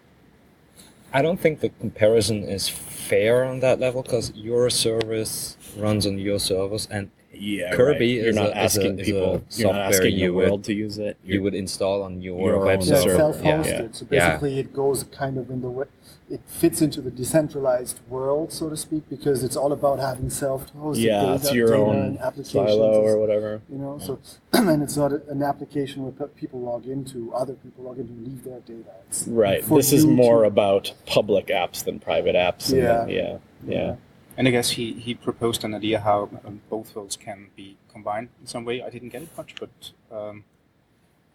I 1.15 1.21
don't 1.21 1.39
think 1.39 1.61
the 1.61 1.69
comparison 1.69 2.45
is 2.45 2.71
fair 2.71 3.45
on 3.45 3.61
that 3.61 3.79
level 3.79 4.03
because 4.03 4.33
your 4.35 4.71
service 4.71 5.59
runs 5.77 6.07
on 6.07 6.19
your 6.19 6.39
servers 6.39 6.89
and 6.91 7.11
yeah, 7.33 7.75
Kirby 7.75 8.07
You're 8.09 8.27
is 8.29 8.37
not 8.37 8.47
a- 8.47 8.51
is 8.51 8.55
a- 8.55 8.59
asking 8.59 8.99
is 8.99 9.09
a 9.09 9.13
people. 9.13 9.27
You're 9.27 9.33
not 9.35 9.47
software 9.51 9.83
asking 9.83 10.03
the 10.03 10.11
you 10.23 10.35
would- 10.35 10.47
world 10.49 10.65
to 10.65 10.75
use 10.75 10.99
it. 10.99 11.17
you 11.25 11.35
You're- 11.35 11.45
would 11.45 11.55
install 11.55 12.03
on 12.03 12.21
your, 12.23 12.39
Your 12.41 12.59
web 12.65 12.81
own 12.81 12.87
Yeah, 12.87 12.95
server. 12.97 13.03
server. 13.03 13.17
self-hosted. 13.17 13.67
Yeah. 13.81 13.89
So 13.93 14.07
Yeah. 14.11 14.29
basically, 14.29 14.59
it 14.59 14.73
goes 14.73 15.05
kind 15.05 15.39
of 15.39 15.51
in 15.51 15.61
the 15.63 15.71
way 15.71 15.87
it 16.31 16.41
fits 16.47 16.81
into 16.81 17.03
the 17.03 17.11
decentralized 17.11 18.01
world, 18.09 18.53
so 18.53 18.71
to 18.71 18.77
speak, 18.77 19.03
because 19.11 19.45
it's 19.45 19.57
all 19.57 19.71
about 19.73 19.99
having 19.99 20.31
self-hosted 20.31 20.97
yeah, 21.03 21.21
data, 21.21 21.35
it's 21.35 21.53
your 21.53 21.69
data 21.69 21.79
own 21.83 21.97
and 21.99 22.19
applications. 22.21 22.53
silo 22.71 23.03
or 23.03 23.19
whatever. 23.19 23.61
you 23.71 23.77
know 23.77 23.99
so 23.99 24.19
and 24.55 24.83
it's 24.83 24.97
not 24.97 25.13
a, 25.13 25.21
an 25.29 25.43
application 25.43 26.03
where 26.05 26.29
people 26.29 26.61
log 26.61 26.87
into 26.87 27.31
other 27.35 27.53
people 27.55 27.85
log 27.85 27.99
into 27.99 28.13
and 28.15 28.27
leave 28.27 28.45
their 28.45 28.61
data 28.61 28.89
it's 29.09 29.29
Right. 29.29 29.63
This 29.69 29.93
is 29.93 30.07
more 30.07 30.43
to- 30.43 30.47
about 30.49 30.93
public 31.07 31.49
apps 31.49 31.85
than 31.85 31.99
private 31.99 32.35
apps. 32.35 32.71
and 32.73 32.79
Yeah. 32.83 33.05
then- 33.05 33.09
yeah. 33.11 33.37
Yeah. 33.67 33.95
And 34.37 34.49
I 34.49 34.51
guess 34.51 34.71
he, 34.71 34.93
he 34.95 35.15
proposed 35.15 35.63
an 35.65 35.75
idea 35.75 36.01
how 36.01 36.29
um, 36.47 36.61
both 36.71 36.95
worlds 36.97 37.17
can 37.17 37.49
be 37.55 37.77
combined 37.93 38.29
in 38.41 38.47
some 38.47 38.65
way. 38.65 38.83
I 38.83 38.89
didn't 38.91 39.11
get 39.11 39.23
it 39.23 39.29
much, 39.37 39.55
but 39.61 39.71
um, 40.17 40.45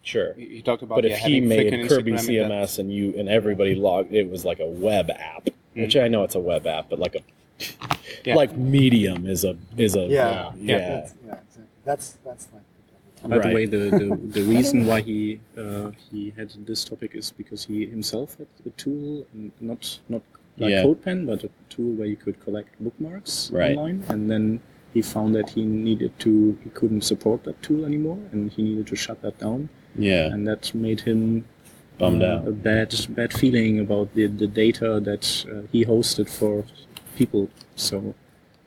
Sure. 0.02 0.32
he, 0.34 0.46
he 0.46 0.62
talked 0.62 0.82
about 0.82 0.96
But 0.96 1.04
yeah, 1.04 1.16
if 1.16 1.20
he 1.20 1.40
made 1.40 1.70
Kirby 1.88 2.12
Instagram 2.12 2.16
that. 2.16 2.50
CMS 2.50 2.78
and 2.78 2.92
you 2.92 3.14
and 3.16 3.28
everybody 3.28 3.74
logged, 3.74 4.12
it 4.12 4.28
was 4.30 4.44
like 4.44 4.58
a 4.60 4.66
web 4.66 5.10
app, 5.10 5.48
which 5.74 5.96
I 5.96 6.08
know 6.08 6.22
it's 6.24 6.34
a 6.34 6.40
web 6.40 6.66
app, 6.66 6.88
but 6.90 6.98
like 6.98 7.14
a 7.14 7.22
Yeah. 8.24 8.34
like 8.36 8.56
Medium 8.56 9.26
is 9.26 9.44
a 9.44 9.56
is 9.76 9.94
a 9.96 10.06
yeah 10.06 10.52
yeah. 10.56 10.78
that's, 10.78 11.14
yeah 11.26 11.32
exactly. 11.34 11.64
that's 11.84 12.18
that's 12.24 12.48
like 12.54 13.30
By 13.30 13.38
the 13.48 13.54
way, 13.54 13.66
the, 13.66 13.78
the, 13.90 14.16
the 14.38 14.42
reason 14.42 14.86
why 14.86 15.00
he 15.02 15.40
uh, 15.56 15.90
he 16.10 16.32
had 16.36 16.50
this 16.66 16.84
topic 16.84 17.14
is 17.14 17.32
because 17.32 17.64
he 17.64 17.84
himself 17.86 18.36
had 18.38 18.46
a 18.64 18.70
tool, 18.70 19.26
and 19.34 19.50
not 19.60 19.98
not 20.08 20.22
like 20.58 20.70
Yeah. 20.70 20.82
CodePen, 20.84 21.26
but 21.26 21.44
a 21.44 21.50
tool 21.68 21.92
where 21.94 22.06
you 22.06 22.16
could 22.16 22.40
collect 22.40 22.70
bookmarks 22.82 23.50
Right. 23.52 23.76
online, 23.76 24.02
and 24.08 24.30
then 24.30 24.60
he 24.94 25.02
found 25.02 25.34
that 25.34 25.50
he 25.50 25.62
needed 25.64 26.12
to 26.20 26.56
he 26.64 26.70
couldn't 26.70 27.02
support 27.02 27.44
that 27.44 27.60
tool 27.62 27.84
anymore, 27.84 28.18
and 28.32 28.50
he 28.52 28.62
needed 28.62 28.86
to 28.88 28.96
shut 28.96 29.22
that 29.22 29.38
down, 29.38 29.68
Yeah. 29.96 30.26
and 30.32 30.46
that 30.48 30.74
made 30.74 31.00
him 31.02 31.44
Bummed 31.98 32.22
uh, 32.22 32.26
out. 32.26 32.48
a 32.48 32.52
bad 32.52 32.94
bad 33.10 33.32
feeling 33.32 33.78
about 33.80 34.14
the 34.14 34.26
the 34.26 34.46
data 34.46 35.00
that 35.08 35.24
uh, 35.52 35.62
he 35.72 35.84
hosted 35.84 36.28
for 36.28 36.64
people. 37.16 37.48
So 37.74 38.14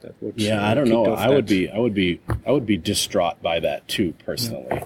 that 0.01 0.13
would 0.21 0.39
Yeah, 0.39 0.62
uh, 0.65 0.69
I 0.71 0.73
don't 0.73 0.89
know. 0.89 1.06
I 1.13 1.30
would 1.30 1.45
be, 1.45 1.69
I 1.69 1.77
would 1.80 1.93
be, 1.93 2.19
I 2.45 2.51
would 2.51 2.65
be 2.65 2.77
distraught 2.77 3.41
by 3.41 3.60
that 3.60 3.88
too, 3.88 4.13
personally. 4.25 4.82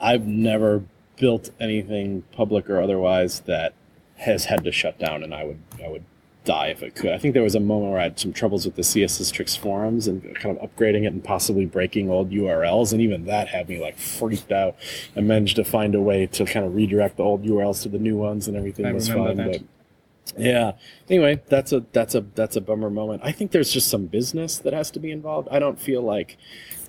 I've 0.00 0.26
never 0.26 0.82
built 1.18 1.50
anything 1.60 2.22
public 2.32 2.68
or 2.68 2.80
otherwise 2.80 3.40
that 3.40 3.72
has 4.16 4.46
had 4.46 4.64
to 4.64 4.72
shut 4.72 4.98
down, 4.98 5.22
and 5.22 5.34
I 5.34 5.44
would, 5.44 5.58
I 5.84 5.88
would 5.88 6.04
die 6.46 6.68
if 6.68 6.82
it 6.82 6.94
could. 6.94 7.10
I 7.10 7.18
think 7.18 7.34
there 7.34 7.42
was 7.42 7.54
a 7.54 7.60
moment 7.60 7.90
where 7.90 8.00
I 8.00 8.04
had 8.04 8.18
some 8.18 8.32
troubles 8.32 8.64
with 8.64 8.76
the 8.76 8.82
CSS 8.82 9.30
Tricks 9.30 9.54
forums 9.54 10.08
and 10.08 10.22
kind 10.36 10.56
of 10.56 10.70
upgrading 10.70 11.02
it 11.02 11.12
and 11.12 11.22
possibly 11.22 11.66
breaking 11.66 12.08
old 12.08 12.30
URLs, 12.30 12.92
and 12.92 13.02
even 13.02 13.26
that 13.26 13.48
had 13.48 13.68
me 13.68 13.78
like 13.80 13.98
freaked 13.98 14.50
out. 14.50 14.76
I 15.14 15.20
managed 15.20 15.56
to 15.56 15.64
find 15.64 15.94
a 15.94 16.00
way 16.00 16.26
to 16.28 16.46
kind 16.46 16.64
of 16.64 16.74
redirect 16.74 17.18
the 17.18 17.24
old 17.24 17.44
URLs 17.44 17.82
to 17.82 17.90
the 17.90 17.98
new 17.98 18.16
ones, 18.16 18.48
and 18.48 18.56
everything 18.56 18.86
I 18.86 18.92
was 18.92 19.08
fine. 19.08 19.36
that. 19.36 19.52
But 19.52 19.62
yeah. 20.38 20.72
Anyway, 21.10 21.42
that's 21.48 21.72
a 21.72 21.84
that's 21.92 22.14
a 22.14 22.22
that's 22.34 22.56
a 22.56 22.60
bummer 22.60 22.90
moment. 22.90 23.22
I 23.24 23.32
think 23.32 23.50
there's 23.50 23.72
just 23.72 23.88
some 23.88 24.06
business 24.06 24.58
that 24.58 24.72
has 24.72 24.90
to 24.92 25.00
be 25.00 25.10
involved. 25.10 25.48
I 25.50 25.58
don't 25.58 25.78
feel 25.78 26.02
like 26.02 26.38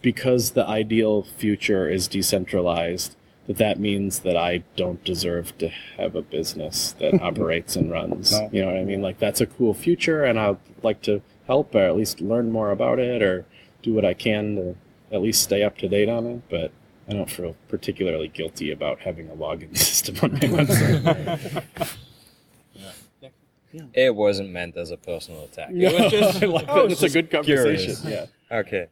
because 0.02 0.52
the 0.52 0.66
ideal 0.66 1.24
future 1.24 1.90
is 1.90 2.08
decentralized 2.08 3.16
that 3.48 3.58
that 3.58 3.80
means 3.80 4.20
that 4.20 4.36
I 4.38 4.64
don't 4.76 5.04
deserve 5.04 5.58
to 5.60 5.70
have 5.98 6.16
a 6.16 6.22
business 6.22 6.94
that 7.00 7.22
operates 7.22 7.76
and 7.76 7.90
runs. 7.92 8.32
No. 8.32 8.50
You 8.52 8.62
know 8.62 8.68
what 8.68 8.78
I 8.78 8.84
mean? 8.84 9.02
Like 9.02 9.20
that's 9.20 9.42
a 9.42 9.46
cool 9.46 9.74
future 9.74 10.24
and 10.26 10.40
I'd 10.40 10.58
like 10.84 11.02
to 11.04 11.22
help 11.48 11.74
or 11.74 11.80
at 11.88 11.96
least 11.96 12.20
learn 12.22 12.52
more 12.52 12.72
about 12.72 13.00
it 13.00 13.22
or 13.24 13.46
do 13.82 13.94
what 13.94 14.04
I 14.06 14.14
can 14.14 14.56
to 14.58 14.76
at 15.16 15.22
least 15.22 15.42
stay 15.44 15.64
up 15.64 15.78
to 15.78 15.88
date 15.88 16.10
on 16.10 16.26
it, 16.26 16.42
but 16.50 16.72
I 17.08 17.14
don't 17.14 17.30
feel 17.30 17.56
particularly 17.70 18.28
guilty 18.28 18.70
about 18.72 19.00
having 19.00 19.30
a 19.30 19.34
login 19.36 19.78
system 19.78 20.18
on 20.22 20.34
my 20.34 20.40
website. 20.40 21.64
It 23.94 24.16
wasn't 24.16 24.50
meant 24.50 24.76
as 24.78 24.92
a 24.92 24.98
personal 24.98 25.44
attack. 25.44 25.70
Yeah, 25.72 25.90
It 25.90 26.02
was 26.04 26.12
just, 26.12 26.44
I 26.44 26.46
like 26.48 26.68
I 26.70 26.76
that. 26.76 26.84
was 26.86 26.94
It's 26.94 27.04
a 27.04 27.10
good 27.10 27.30
conversation. 27.30 27.96
curious. 27.96 28.30
Yeah. 28.52 28.58
Okay. 28.58 28.88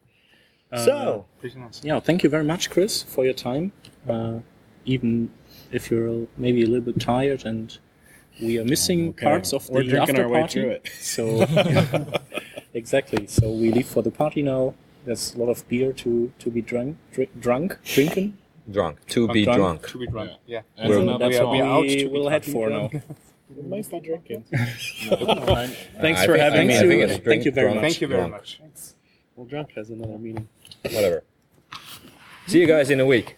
Uh, 0.72 0.86
so, 0.86 1.26
Pretty 1.40 1.58
nice. 1.60 1.82
yeah, 1.84 2.00
thank 2.00 2.24
you 2.24 2.30
very 2.30 2.44
much, 2.44 2.70
Chris, 2.70 3.02
for 3.04 3.24
your 3.24 3.34
time. 3.34 3.72
Uh, 4.08 4.40
even 4.86 5.32
if 5.72 5.90
you're 5.90 6.28
maybe 6.38 6.62
a 6.64 6.68
little 6.68 6.86
bit 6.94 7.00
tired 7.00 7.44
and 7.46 7.78
we 8.42 8.60
are 8.60 8.66
missing 8.66 9.10
Okay. 9.10 9.26
parts 9.26 9.52
of 9.54 9.68
We're 9.70 9.84
the 9.84 9.90
drinking 9.90 10.16
after 10.18 10.24
our 10.24 10.30
way 10.30 10.40
party. 10.42 10.62
through 10.62 10.70
it. 10.72 10.90
So 11.00 11.24
exactly. 12.74 13.28
So 13.28 13.50
we 13.52 13.72
leave 13.72 13.88
for 13.88 14.04
the 14.04 14.12
party 14.12 14.42
now. 14.42 14.74
There's 15.06 15.36
a 15.36 15.38
lot 15.40 15.50
of 15.50 15.68
beer 15.70 15.94
to 15.94 16.32
to 16.40 16.50
be 16.50 16.62
drunk, 16.62 16.98
dri- 17.14 17.30
drunk, 17.40 17.78
drinking. 17.84 18.38
drunk. 18.72 18.98
To 19.10 19.28
I'm 19.28 19.34
be 19.34 19.44
drunk. 19.46 19.60
drunk. 19.60 19.88
To 19.90 19.98
be 20.00 20.08
drunk. 20.08 20.32
Yeah. 20.48 20.62
And 20.78 20.94
So 20.94 21.18
that's 21.18 21.38
we 21.40 21.44
what 21.46 21.52
we 21.52 21.62
are 21.62 21.68
out 21.78 21.82
we 21.84 21.96
to 21.98 22.10
be 22.10 22.12
will 22.12 22.30
head 22.30 22.46
for 22.46 22.70
drunk. 22.70 22.94
now. 22.94 23.02
might 23.70 23.90
be 23.90 24.00
drinking. 24.00 24.44
Thanks 24.52 26.22
I 26.22 26.26
for 26.26 26.34
think- 26.34 26.44
having 26.46 26.72
I 26.72 26.84
mean, 26.84 27.02
I 27.02 27.14
us. 27.14 27.20
Thank 27.20 27.46
you 27.46 27.52
very 27.52 27.70
much. 27.74 27.82
Thank 27.82 28.02
you 28.02 28.08
very 28.08 28.22
drunk. 28.22 28.34
much. 28.34 28.60
Well, 29.36 29.46
drunk 29.46 29.72
has 29.76 29.90
another 29.90 30.18
meaning. 30.18 30.48
Whatever. 30.84 31.24
See 32.48 32.60
you 32.60 32.68
guys 32.68 32.90
in 32.90 33.00
a 33.00 33.06
week. 33.06 33.38